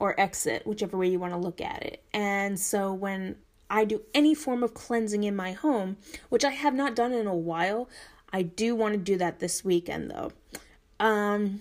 or 0.00 0.18
exit 0.20 0.66
whichever 0.66 0.98
way 0.98 1.08
you 1.08 1.20
want 1.20 1.32
to 1.32 1.38
look 1.38 1.60
at 1.60 1.82
it. 1.84 2.02
And 2.12 2.58
so 2.58 2.92
when 2.92 3.36
i 3.68 3.84
do 3.84 4.02
any 4.14 4.34
form 4.34 4.62
of 4.62 4.74
cleansing 4.74 5.24
in 5.24 5.34
my 5.34 5.50
home 5.50 5.96
which 6.28 6.44
i 6.44 6.50
have 6.50 6.72
not 6.72 6.94
done 6.94 7.12
in 7.12 7.26
a 7.26 7.34
while 7.34 7.88
i 8.32 8.42
do 8.42 8.74
want 8.74 8.92
to 8.92 8.98
do 8.98 9.16
that 9.16 9.38
this 9.38 9.64
weekend 9.64 10.10
though 10.10 10.32
um 11.00 11.60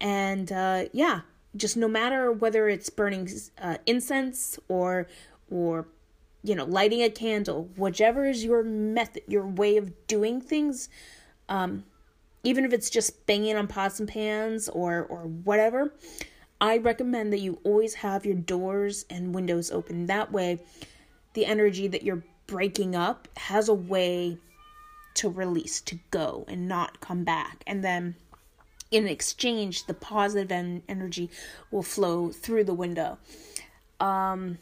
and 0.00 0.50
uh 0.52 0.84
yeah 0.92 1.20
just 1.56 1.76
no 1.76 1.88
matter 1.88 2.32
whether 2.32 2.68
it's 2.68 2.88
burning 2.88 3.28
uh, 3.60 3.76
incense 3.86 4.58
or 4.68 5.06
or 5.50 5.86
you 6.42 6.54
know, 6.54 6.64
lighting 6.64 7.02
a 7.02 7.10
candle, 7.10 7.68
whichever 7.76 8.26
is 8.26 8.44
your 8.44 8.62
method, 8.64 9.22
your 9.28 9.46
way 9.46 9.76
of 9.76 10.06
doing 10.06 10.40
things, 10.40 10.88
um, 11.48 11.84
even 12.42 12.64
if 12.64 12.72
it's 12.72 12.90
just 12.90 13.26
banging 13.26 13.56
on 13.56 13.68
pots 13.68 14.00
and 14.00 14.08
pans 14.08 14.68
or 14.68 15.04
or 15.04 15.20
whatever, 15.20 15.94
I 16.60 16.78
recommend 16.78 17.32
that 17.32 17.40
you 17.40 17.60
always 17.62 17.94
have 17.94 18.26
your 18.26 18.34
doors 18.34 19.04
and 19.08 19.34
windows 19.34 19.70
open. 19.70 20.06
That 20.06 20.32
way, 20.32 20.60
the 21.34 21.46
energy 21.46 21.86
that 21.88 22.02
you're 22.02 22.24
breaking 22.52 22.94
up 22.94 23.28
has 23.38 23.66
a 23.66 23.74
way 23.74 24.36
to 25.14 25.30
release, 25.30 25.80
to 25.80 25.98
go, 26.10 26.44
and 26.48 26.68
not 26.68 27.00
come 27.00 27.24
back. 27.24 27.64
And 27.66 27.82
then 27.82 28.14
in 28.90 29.08
exchange, 29.08 29.86
the 29.86 29.94
positive 29.94 30.52
en- 30.52 30.82
energy 30.86 31.30
will 31.70 31.82
flow 31.82 32.30
through 32.30 32.64
the 32.64 32.74
window. 32.74 33.16
Um, 34.00 34.58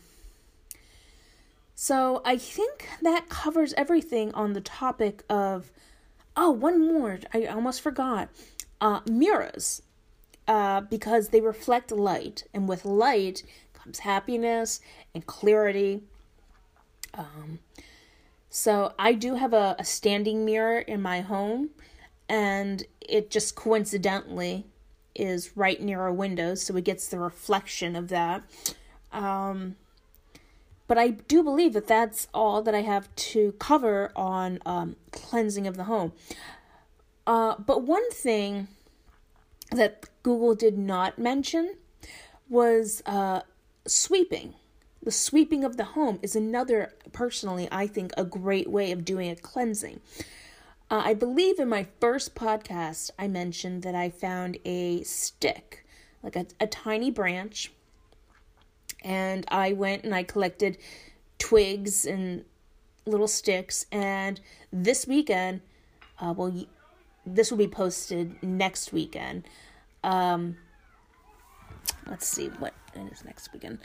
so 1.75 2.23
I 2.25 2.39
think 2.39 2.89
that 3.03 3.29
covers 3.29 3.75
everything 3.75 4.33
on 4.35 4.53
the 4.53 4.61
topic 4.61 5.25
of. 5.29 5.73
Oh, 6.37 6.53
one 6.53 6.79
more. 6.87 7.19
I 7.35 7.47
almost 7.47 7.81
forgot. 7.81 8.29
Uh, 8.81 9.01
mirrors. 9.11 9.83
Uh, 10.47 10.81
because 10.81 11.29
they 11.29 11.41
reflect 11.41 11.91
light, 11.91 12.45
and 12.55 12.69
with 12.69 12.85
light 12.85 13.43
comes 13.75 14.01
happiness 14.01 14.81
and 15.13 15.27
clarity. 15.27 16.03
Um, 17.15 17.61
so 18.49 18.93
I 18.99 19.13
do 19.13 19.37
have 19.37 19.53
a, 19.53 19.77
a 19.79 19.85
standing 19.85 20.45
mirror 20.45 20.79
in 20.79 21.01
my 21.01 21.21
home, 21.21 21.71
and 22.29 22.85
it 23.01 23.31
just 23.31 23.55
coincidentally 23.55 24.67
is 25.15 25.57
right 25.57 25.81
near 25.81 26.01
our 26.01 26.13
window, 26.13 26.55
so 26.55 26.77
it 26.77 26.85
gets 26.85 27.09
the 27.09 27.19
reflection 27.19 27.97
of 27.97 28.09
that. 28.09 28.43
Um, 29.13 29.77
but 30.87 30.99
I 30.99 31.11
do 31.11 31.43
believe 31.43 31.73
that 31.75 31.87
that's 31.87 32.27
all 32.35 32.63
that 32.63 32.75
I 32.75 32.83
have 32.83 33.15
to 33.15 33.53
cover 33.59 34.11
on 34.17 34.59
um, 34.67 34.97
cleansing 35.13 35.67
of 35.67 35.77
the 35.77 35.85
home. 35.85 36.13
Uh, 37.27 37.55
but 37.59 37.83
one 37.83 38.11
thing 38.11 38.67
that 39.71 40.07
Google 40.25 40.57
did 40.57 40.77
not 40.77 41.19
mention 41.19 41.77
was 42.49 43.03
uh, 43.07 43.43
sweeping. 43.87 44.55
The 45.03 45.11
sweeping 45.11 45.65
of 45.65 45.79
the 45.79 45.85
home 45.85 46.19
is 46.23 46.37
another, 46.37 46.93
personally, 47.13 47.69
I 47.73 47.87
think, 47.87 48.13
a 48.17 48.25
great 48.25 48.69
way 48.69 48.93
of 48.93 49.05
doing 49.05 49.31
a 49.31 49.37
cleansing. 49.37 50.01
Uh, 50.91 51.03
I 51.05 51.15
believe 51.15 51.59
in 51.59 51.69
my 51.69 51.87
first 52.01 52.35
podcast, 52.35 53.11
I 53.19 53.27
mentioned 53.27 53.83
that 53.83 53.95
I 53.95 54.11
found 54.11 54.59
a 54.65 55.03
stick, 55.03 55.87
like 56.23 56.37
a, 56.37 56.47
a 56.59 56.67
tiny 56.67 57.11
branch, 57.11 57.73
and 59.03 59.47
I 59.49 59.73
went 59.73 60.05
and 60.05 60.15
I 60.15 60.23
collected 60.23 60.77
twigs 61.39 62.05
and 62.05 62.45
little 63.07 63.29
sticks. 63.29 63.87
And 63.91 64.39
this 64.71 65.07
weekend, 65.07 65.63
uh, 66.19 66.35
well, 66.37 66.67
this 67.25 67.51
will 67.51 67.59
be 67.59 67.69
posted 67.69 68.43
next 68.43 68.93
weekend. 68.93 69.45
Um, 70.05 70.59
let's 72.07 72.27
see 72.27 72.49
what 72.59 72.75
it 72.95 73.13
is 73.13 73.25
next 73.25 73.53
weekend 73.53 73.79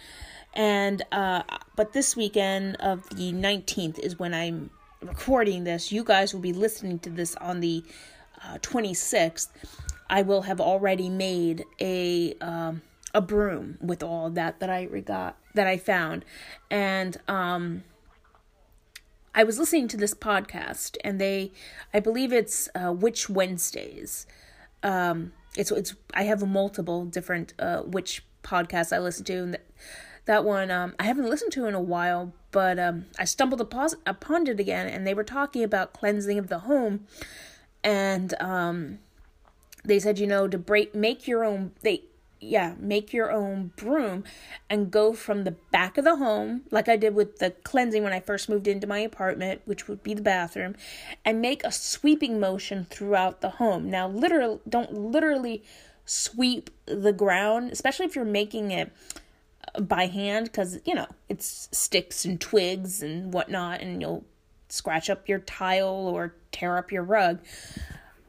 and 0.55 1.03
uh 1.11 1.43
but 1.75 1.93
this 1.93 2.15
weekend 2.15 2.75
of 2.77 3.07
the 3.09 3.33
19th 3.33 3.99
is 3.99 4.17
when 4.17 4.33
i'm 4.33 4.69
recording 5.01 5.63
this. 5.65 5.91
You 5.91 6.03
guys 6.03 6.33
will 6.33 6.41
be 6.41 6.53
listening 6.53 6.99
to 6.99 7.09
this 7.09 7.35
on 7.35 7.59
the 7.59 7.83
uh, 8.43 8.57
26th 8.59 9.49
i 10.09 10.21
will 10.21 10.43
have 10.43 10.61
already 10.61 11.09
made 11.09 11.63
a 11.79 12.33
um 12.41 12.81
a 13.13 13.21
broom 13.21 13.77
with 13.81 14.03
all 14.03 14.29
that 14.29 14.59
that 14.59 14.69
i 14.69 14.85
got 14.85 15.37
that 15.53 15.67
i 15.67 15.77
found. 15.77 16.25
And 16.69 17.17
um 17.27 17.83
i 19.33 19.43
was 19.43 19.59
listening 19.59 19.87
to 19.89 19.97
this 19.97 20.13
podcast 20.13 20.97
and 21.03 21.19
they 21.19 21.51
i 21.93 21.99
believe 21.99 22.31
it's 22.33 22.69
uh 22.75 22.91
witch 22.91 23.29
wednesdays. 23.29 24.25
Um 24.83 25.33
it's 25.57 25.71
it's 25.71 25.95
I 26.13 26.23
have 26.23 26.45
multiple 26.47 27.05
different 27.05 27.53
uh 27.59 27.83
witch 27.85 28.23
podcasts 28.43 28.93
I 28.93 28.99
listen 28.99 29.25
to 29.25 29.33
and 29.43 29.57
that, 30.25 30.43
one 30.43 30.71
um 30.71 30.95
I 30.99 31.03
haven't 31.03 31.29
listened 31.29 31.51
to 31.53 31.65
in 31.65 31.73
a 31.73 31.81
while 31.81 32.33
but 32.51 32.79
um 32.79 33.05
I 33.17 33.25
stumbled 33.25 33.61
upon 33.61 33.89
upon 34.05 34.47
it 34.47 34.59
again 34.59 34.87
and 34.87 35.05
they 35.05 35.13
were 35.13 35.23
talking 35.23 35.63
about 35.63 35.93
cleansing 35.93 36.37
of 36.37 36.47
the 36.47 36.59
home 36.59 37.07
and 37.83 38.33
um 38.41 38.99
they 39.83 39.99
said 39.99 40.19
you 40.19 40.27
know 40.27 40.47
to 40.47 40.57
break 40.57 40.95
make 40.95 41.27
your 41.27 41.43
own 41.43 41.71
they 41.81 42.03
yeah, 42.45 42.75
make 42.77 43.13
your 43.13 43.31
own 43.31 43.71
broom 43.75 44.23
and 44.69 44.91
go 44.91 45.13
from 45.13 45.43
the 45.43 45.51
back 45.71 45.97
of 45.97 46.05
the 46.05 46.17
home, 46.17 46.61
like 46.71 46.87
I 46.87 46.95
did 46.95 47.15
with 47.15 47.39
the 47.39 47.51
cleansing 47.51 48.03
when 48.03 48.13
I 48.13 48.19
first 48.19 48.49
moved 48.49 48.67
into 48.67 48.87
my 48.87 48.99
apartment, 48.99 49.61
which 49.65 49.87
would 49.87 50.03
be 50.03 50.13
the 50.13 50.21
bathroom, 50.21 50.75
and 51.23 51.41
make 51.41 51.63
a 51.63 51.71
sweeping 51.71 52.39
motion 52.39 52.85
throughout 52.89 53.41
the 53.41 53.51
home. 53.51 53.89
Now, 53.89 54.07
literally, 54.07 54.59
don't 54.67 54.93
literally 54.93 55.63
sweep 56.05 56.69
the 56.85 57.13
ground, 57.13 57.71
especially 57.71 58.05
if 58.05 58.15
you're 58.15 58.25
making 58.25 58.71
it 58.71 58.91
by 59.81 60.07
hand, 60.07 60.45
because, 60.45 60.79
you 60.85 60.95
know, 60.95 61.07
it's 61.29 61.69
sticks 61.71 62.25
and 62.25 62.39
twigs 62.39 63.01
and 63.01 63.33
whatnot, 63.33 63.81
and 63.81 64.01
you'll 64.01 64.25
scratch 64.69 65.09
up 65.09 65.27
your 65.29 65.39
tile 65.39 65.87
or 65.87 66.35
tear 66.51 66.77
up 66.77 66.91
your 66.91 67.03
rug. 67.03 67.39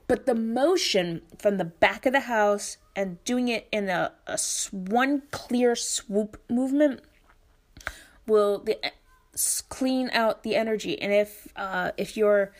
But 0.08 0.26
the 0.26 0.34
motion 0.34 1.22
from 1.38 1.56
the 1.58 1.64
back 1.64 2.06
of 2.06 2.12
the 2.12 2.20
house 2.20 2.76
and 2.94 3.22
doing 3.24 3.48
it 3.48 3.66
in 3.72 3.88
a, 3.88 4.12
a 4.26 4.38
one 4.70 5.22
clear 5.30 5.74
swoop 5.74 6.40
movement 6.48 7.00
will 8.26 8.58
the, 8.58 8.78
clean 9.68 10.10
out 10.12 10.42
the 10.42 10.54
energy. 10.54 11.00
And 11.00 11.12
if 11.12 11.48
uh, 11.56 11.90
if 11.96 12.16
you're 12.16 12.52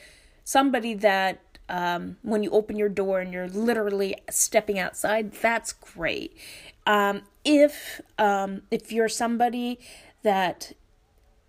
somebody 0.45 0.95
that 0.95 1.41
um, 1.69 2.17
when 2.23 2.43
you 2.43 2.51
open 2.51 2.77
your 2.77 2.89
door 2.89 3.21
and 3.21 3.33
you're 3.33 3.49
literally 3.49 4.17
stepping 4.29 4.79
outside, 4.79 5.33
that's 5.33 5.73
great. 5.73 6.37
Um, 6.87 7.23
if 7.45 8.01
um, 8.19 8.63
if 8.71 8.93
you're 8.93 9.09
somebody 9.09 9.81
that 10.23 10.73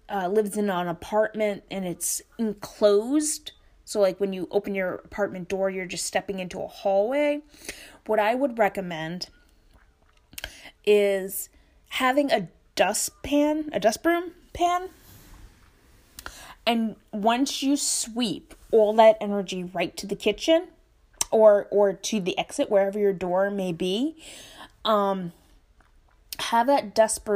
uh, 0.09 0.27
lives 0.27 0.57
in 0.57 0.69
an 0.69 0.87
apartment 0.87 1.63
and 1.69 1.85
it's 1.85 2.21
enclosed, 2.37 3.51
so, 3.87 4.01
like 4.01 4.19
when 4.19 4.33
you 4.33 4.49
open 4.51 4.75
your 4.75 4.95
apartment 4.95 5.47
door, 5.47 5.69
you're 5.69 5.85
just 5.85 6.05
stepping 6.05 6.39
into 6.39 6.59
a 6.59 6.67
hallway. 6.67 7.41
What 8.05 8.19
I 8.19 8.35
would 8.35 8.59
recommend 8.59 9.29
is 10.85 11.47
having 11.87 12.29
a 12.29 12.49
dustpan, 12.75 13.69
a 13.71 13.79
dust 13.79 14.03
broom 14.03 14.31
pan. 14.51 14.89
And 16.65 16.97
once 17.13 17.63
you 17.63 17.77
sweep 17.77 18.53
all 18.71 18.91
that 18.95 19.15
energy 19.21 19.63
right 19.63 19.95
to 19.95 20.05
the 20.05 20.17
kitchen 20.17 20.67
or 21.31 21.69
or 21.71 21.93
to 21.93 22.19
the 22.19 22.37
exit 22.37 22.69
wherever 22.69 22.99
your 22.99 23.13
door 23.13 23.49
may 23.49 23.71
be, 23.71 24.21
um 24.87 25.31
have 26.39 26.67
that 26.67 26.95
dust 26.95 27.27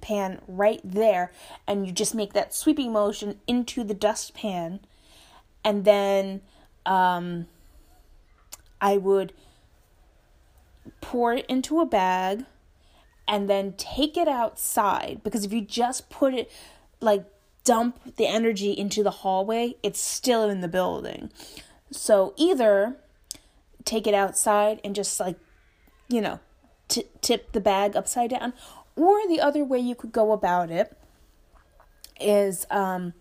pan 0.00 0.40
right 0.48 0.80
there 0.82 1.30
and 1.66 1.86
you 1.86 1.92
just 1.92 2.14
make 2.14 2.32
that 2.32 2.54
sweeping 2.54 2.92
motion 2.92 3.38
into 3.46 3.84
the 3.84 3.94
dustpan 3.94 4.80
and 5.64 5.84
then 5.84 6.40
um, 6.86 7.46
I 8.80 8.96
would 8.96 9.32
pour 11.00 11.34
it 11.34 11.46
into 11.46 11.80
a 11.80 11.86
bag 11.86 12.44
and 13.28 13.48
then 13.48 13.74
take 13.76 14.16
it 14.16 14.28
outside 14.28 15.20
because 15.22 15.44
if 15.44 15.52
you 15.52 15.60
just 15.60 16.10
put 16.10 16.34
it 16.34 16.50
like 17.00 17.24
dump 17.64 18.16
the 18.16 18.26
energy 18.26 18.72
into 18.72 19.02
the 19.02 19.10
hallway, 19.10 19.76
it's 19.82 20.00
still 20.00 20.48
in 20.48 20.60
the 20.60 20.68
building. 20.68 21.30
So 21.90 22.34
either 22.36 22.96
take 23.84 24.06
it 24.06 24.14
outside 24.14 24.80
and 24.82 24.94
just 24.94 25.20
like, 25.20 25.36
you 26.08 26.20
know, 26.20 26.40
t- 26.90 27.06
tip 27.22 27.52
the 27.52 27.60
bag 27.60 27.96
upside 27.96 28.30
down, 28.30 28.52
or 28.96 29.26
the 29.26 29.40
other 29.40 29.64
way 29.64 29.78
you 29.78 29.94
could 29.94 30.12
go 30.12 30.32
about 30.32 30.70
it 30.70 30.96
is 32.20 32.66
um, 32.70 33.14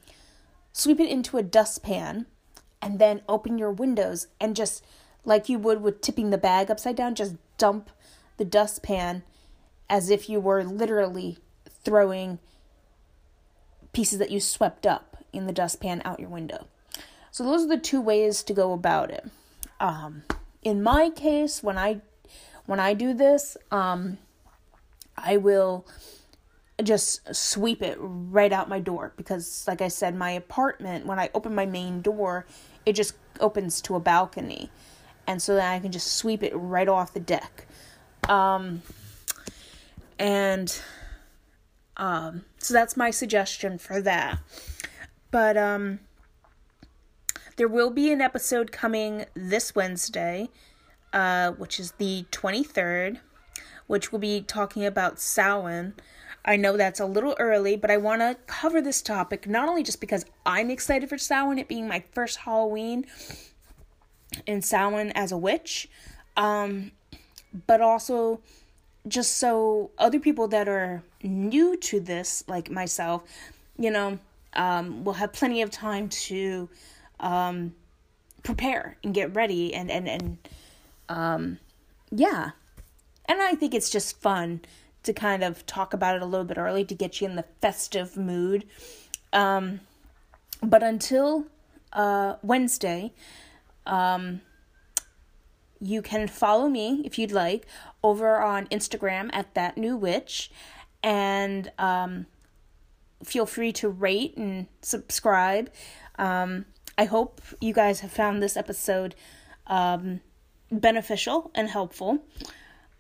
sweep 0.74 1.00
it 1.00 1.10
into 1.10 1.38
a 1.38 1.44
dustpan, 1.44 2.26
and 2.82 3.00
then 3.00 3.22
open 3.28 3.58
your 3.58 3.72
windows 3.72 4.28
and 4.40 4.56
just 4.56 4.84
like 5.26 5.50
you 5.50 5.60
would 5.60 5.82
with 5.82 6.02
tipping 6.02 6.30
the 6.30 6.38
bag 6.38 6.72
upside 6.72 6.96
down, 6.96 7.14
just 7.14 7.36
dump 7.58 7.90
the 8.38 8.46
dustpan 8.46 9.24
as 9.90 10.10
if 10.10 10.30
you 10.30 10.40
were 10.40 10.64
literally 10.64 11.38
throwing 11.84 12.40
pieces 13.92 14.20
that 14.20 14.32
you 14.32 14.40
swept 14.40 14.88
up 14.88 15.24
in 15.34 15.46
the 15.46 15.52
dustpan 15.52 16.02
out 16.06 16.20
your 16.20 16.30
window. 16.30 16.68
So 17.32 17.44
those 17.44 17.64
are 17.64 17.68
the 17.68 17.78
two 17.78 18.02
ways 18.02 18.44
to 18.44 18.54
go 18.54 18.72
about 18.74 19.12
it. 19.12 19.30
Um, 19.80 20.24
in 20.62 20.82
my 20.82 21.10
case, 21.10 21.62
when 21.62 21.78
I 21.78 22.02
when 22.70 22.80
I 22.80 22.94
do 22.94 23.16
this, 23.16 23.58
um, 23.72 24.20
I 25.18 25.38
will 25.38 25.88
just 26.84 27.36
sweep 27.36 27.82
it 27.82 27.98
right 28.00 28.54
out 28.54 28.70
my 28.70 28.80
door 28.80 29.12
because 29.18 29.66
like 29.68 29.82
I 29.82 29.88
said 29.88 30.16
my 30.16 30.30
apartment 30.30 31.08
when 31.08 31.18
I 31.20 31.32
open 31.34 31.54
my 31.54 31.66
main 31.66 32.02
door 32.02 32.46
it 32.86 32.94
just 32.94 33.16
opens 33.42 33.82
to 33.82 33.96
a 33.96 34.00
balcony 34.00 34.70
and 35.28 35.42
so 35.42 35.56
then 35.56 35.66
I 35.66 35.80
can 35.80 35.92
just 35.92 36.16
sweep 36.16 36.42
it 36.42 36.54
right 36.56 36.88
off 36.88 37.14
the 37.14 37.20
deck 37.20 37.66
um 38.30 38.82
and 40.18 40.80
um 41.98 42.46
So 42.60 42.74
that's 42.74 42.96
my 42.96 43.12
suggestion 43.12 43.78
for 43.78 44.00
that. 44.02 44.40
But 45.32 45.58
um 45.58 46.00
there 47.58 47.68
will 47.68 47.90
be 47.90 48.10
an 48.14 48.22
episode 48.22 48.72
coming 48.72 49.26
this 49.34 49.76
Wednesday, 49.76 50.48
uh, 51.14 51.52
which 51.52 51.80
is 51.80 51.92
the 51.94 52.26
23rd, 52.32 53.20
which 53.88 54.12
we'll 54.12 54.20
be 54.20 54.42
talking 54.42 54.86
about 54.86 55.20
Samhain. 55.20 55.94
I 56.46 56.56
know 56.56 56.78
that's 56.78 57.00
a 57.00 57.06
little 57.06 57.36
early, 57.40 57.76
but 57.76 57.92
I 57.92 57.98
want 57.98 58.22
to 58.22 58.38
cover 58.48 58.82
this 58.82 59.02
topic 59.02 59.48
not 59.48 59.68
only 59.68 59.84
just 59.84 60.00
because 60.00 60.26
I'm 60.46 60.70
excited 60.70 61.10
for 61.10 61.18
Samhain, 61.18 61.60
it 61.60 61.68
being 61.68 61.88
my 61.88 62.04
first 62.12 62.38
Halloween 62.40 63.06
in 64.46 64.62
Samhain 64.62 65.12
as 65.12 65.32
a 65.32 65.38
witch, 65.38 65.90
um, 66.38 66.92
but 67.68 67.82
also 67.82 68.40
just 69.08 69.38
so 69.38 69.92
other 69.98 70.20
people 70.20 70.48
that 70.50 70.68
are 70.68 71.04
new 71.24 71.76
to 71.78 72.00
this, 72.00 72.44
like 72.48 72.70
myself, 72.70 73.24
you 73.78 73.92
know, 73.92 74.20
um, 74.54 75.04
will 75.04 75.14
have 75.14 75.34
plenty 75.34 75.62
of 75.62 75.72
time 75.72 76.10
to 76.10 76.70
um, 77.20 77.74
prepare 78.44 78.98
and 79.04 79.14
get 79.14 79.36
ready 79.36 79.74
and 79.74 79.92
and 79.92 80.08
and 80.08 80.38
um, 81.10 81.60
yeah. 82.12 82.52
And 83.26 83.42
I 83.42 83.56
think 83.56 83.74
it's 83.74 83.90
just 83.90 84.22
fun 84.22 84.62
to 85.04 85.14
kind 85.14 85.44
of 85.44 85.66
talk 85.66 85.94
about 85.94 86.16
it 86.16 86.22
a 86.22 86.26
little 86.26 86.46
bit 86.46 86.58
early 86.58 86.86
to 86.86 86.96
get 86.96 87.20
you 87.20 87.28
in 87.28 87.36
the 87.36 87.46
festive 87.62 88.16
mood. 88.16 88.66
Um, 89.34 89.82
but 90.62 90.84
until 90.84 91.46
uh, 91.94 92.36
Wednesday, 92.42 93.14
um, 93.86 94.42
you 95.80 96.02
can 96.02 96.28
follow 96.28 96.68
me 96.68 97.02
if 97.06 97.18
you'd 97.18 97.32
like 97.32 97.66
over 98.04 98.42
on 98.42 98.68
Instagram 98.68 99.30
at 99.34 99.54
that 99.54 99.78
new 99.78 99.96
witch, 99.96 100.52
and 101.02 101.72
um, 101.78 102.26
feel 103.24 103.46
free 103.46 103.72
to 103.74 103.90
rate 103.90 104.36
and 104.36 104.68
subscribe. 104.82 105.72
Um, 106.18 106.66
I 106.98 107.06
hope 107.06 107.42
you 107.62 107.74
guys 107.74 108.02
have 108.02 108.12
found 108.12 108.44
this 108.44 108.58
episode 108.58 109.16
um, 109.68 110.20
beneficial 110.72 111.52
and 111.56 111.70
helpful. 111.70 112.20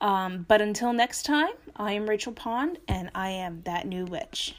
Um, 0.01 0.45
but 0.47 0.61
until 0.61 0.93
next 0.93 1.23
time, 1.23 1.51
I 1.75 1.93
am 1.93 2.07
Rachel 2.09 2.31
Pond, 2.31 2.77
and 2.87 3.09
I 3.13 3.29
am 3.29 3.61
that 3.65 3.85
new 3.85 4.05
witch. 4.05 4.55